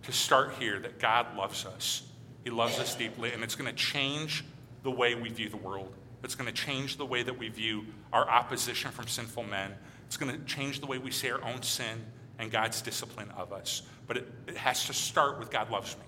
to 0.03 0.13
start 0.13 0.53
here 0.57 0.79
that 0.79 0.99
God 0.99 1.35
loves 1.35 1.65
us 1.65 2.03
he 2.43 2.49
loves 2.49 2.77
us 2.79 2.95
deeply, 2.95 3.31
and 3.31 3.43
it's 3.43 3.55
going 3.55 3.69
to 3.69 3.75
change 3.75 4.43
the 4.83 4.91
way 4.91 5.15
we 5.15 5.29
view 5.29 5.49
the 5.49 5.57
world. 5.57 5.95
It's 6.23 6.35
going 6.35 6.51
to 6.51 6.53
change 6.53 6.97
the 6.97 7.05
way 7.05 7.23
that 7.23 7.37
we 7.37 7.49
view 7.49 7.85
our 8.11 8.29
opposition 8.29 8.91
from 8.91 9.07
sinful 9.07 9.43
men. 9.43 9.73
It's 10.05 10.17
going 10.17 10.31
to 10.31 10.45
change 10.45 10.79
the 10.81 10.85
way 10.85 10.97
we 10.97 11.11
see 11.11 11.31
our 11.31 11.43
own 11.43 11.61
sin 11.63 12.03
and 12.39 12.51
God's 12.51 12.81
discipline 12.81 13.31
of 13.31 13.53
us. 13.53 13.83
But 14.07 14.17
it, 14.17 14.31
it 14.47 14.57
has 14.57 14.85
to 14.87 14.93
start 14.93 15.39
with 15.39 15.51
God 15.51 15.69
loves 15.69 15.95
me. 15.97 16.03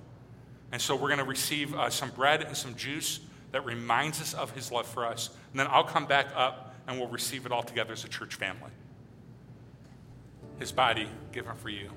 And 0.75 0.81
so 0.81 0.93
we're 0.93 1.07
going 1.07 1.19
to 1.19 1.23
receive 1.23 1.73
uh, 1.73 1.89
some 1.89 2.09
bread 2.09 2.41
and 2.41 2.57
some 2.57 2.75
juice 2.75 3.21
that 3.53 3.63
reminds 3.63 4.19
us 4.19 4.33
of 4.33 4.51
his 4.51 4.73
love 4.73 4.85
for 4.85 5.05
us. 5.05 5.29
And 5.51 5.59
then 5.61 5.67
I'll 5.71 5.85
come 5.85 6.05
back 6.05 6.27
up 6.35 6.75
and 6.85 6.99
we'll 6.99 7.07
receive 7.07 7.45
it 7.45 7.53
all 7.53 7.63
together 7.63 7.93
as 7.93 8.03
a 8.03 8.09
church 8.09 8.35
family. 8.35 8.71
His 10.59 10.73
body 10.73 11.07
given 11.31 11.55
for 11.55 11.69
you, 11.69 11.91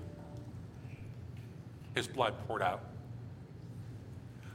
his 1.97 2.07
blood 2.07 2.35
poured 2.47 2.63
out 2.63 2.85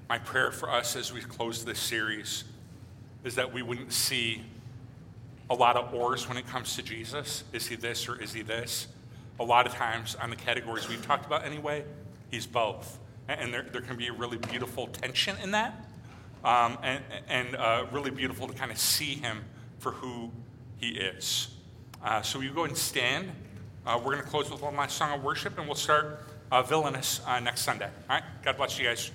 my 0.08 0.20
prayer 0.20 0.54
for 0.54 0.72
us 0.72 0.96
as 0.96 1.12
we 1.12 1.20
close 1.20 1.66
this 1.66 1.80
series 1.80 2.46
is 3.26 3.36
that 3.36 3.52
we 3.52 3.62
wouldn't 3.62 3.92
see 3.92 4.42
a 5.50 5.54
lot 5.54 5.76
of 5.76 5.94
ors 5.94 6.30
when 6.30 6.38
it 6.38 6.48
comes 6.48 6.78
to 6.78 6.82
Jesus. 6.82 7.44
Is 7.52 7.68
he 7.68 7.76
this 7.76 8.08
or 8.08 8.22
is 8.22 8.32
he 8.32 8.42
this? 8.42 8.88
A 9.42 9.44
lot 9.44 9.68
of 9.68 9.74
times 9.74 10.16
on 10.16 10.30
the 10.30 10.38
categories 10.38 10.88
we've 10.88 11.06
talked 11.06 11.26
about 11.26 11.44
anyway, 11.44 11.84
he's 12.32 12.48
both. 12.48 13.00
And 13.28 13.54
there, 13.54 13.66
there 13.72 13.82
can 13.82 13.96
be 13.96 14.08
a 14.08 14.14
really 14.14 14.38
beautiful 14.38 14.88
tension 14.88 15.38
in 15.42 15.52
that, 15.52 15.86
um, 16.44 16.78
and, 16.84 17.04
and 17.30 17.56
uh, 17.56 17.86
really 17.92 18.12
beautiful 18.12 18.48
to 18.48 18.54
kind 18.54 18.72
of 18.72 18.78
see 18.78 19.16
him 19.16 19.44
for 19.80 19.92
who 19.92 20.30
he 20.78 20.90
is. 20.90 21.50
Uh, 22.04 22.22
so 22.22 22.42
you 22.42 22.52
go 22.52 22.66
and 22.66 22.76
stand. 22.76 23.32
Uh, 23.86 23.98
we're 23.98 24.12
going 24.12 24.24
to 24.24 24.30
close 24.30 24.52
with 24.52 24.62
one 24.62 24.76
last 24.76 24.98
song 24.98 25.14
of 25.14 25.24
worship, 25.24 25.58
and 25.58 25.68
we'll 25.68 25.76
start 25.76 26.26
uh, 26.52 26.62
Villainous 26.62 27.22
uh, 27.26 27.40
next 27.40 27.62
Sunday. 27.62 27.90
All 28.10 28.16
right? 28.18 28.24
God 28.44 28.58
bless 28.58 28.78
you 28.78 28.86
guys. 28.86 29.12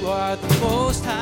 You 0.00 0.08
are 0.08 0.36
the 0.36 0.58
most 0.60 1.04
high. 1.04 1.15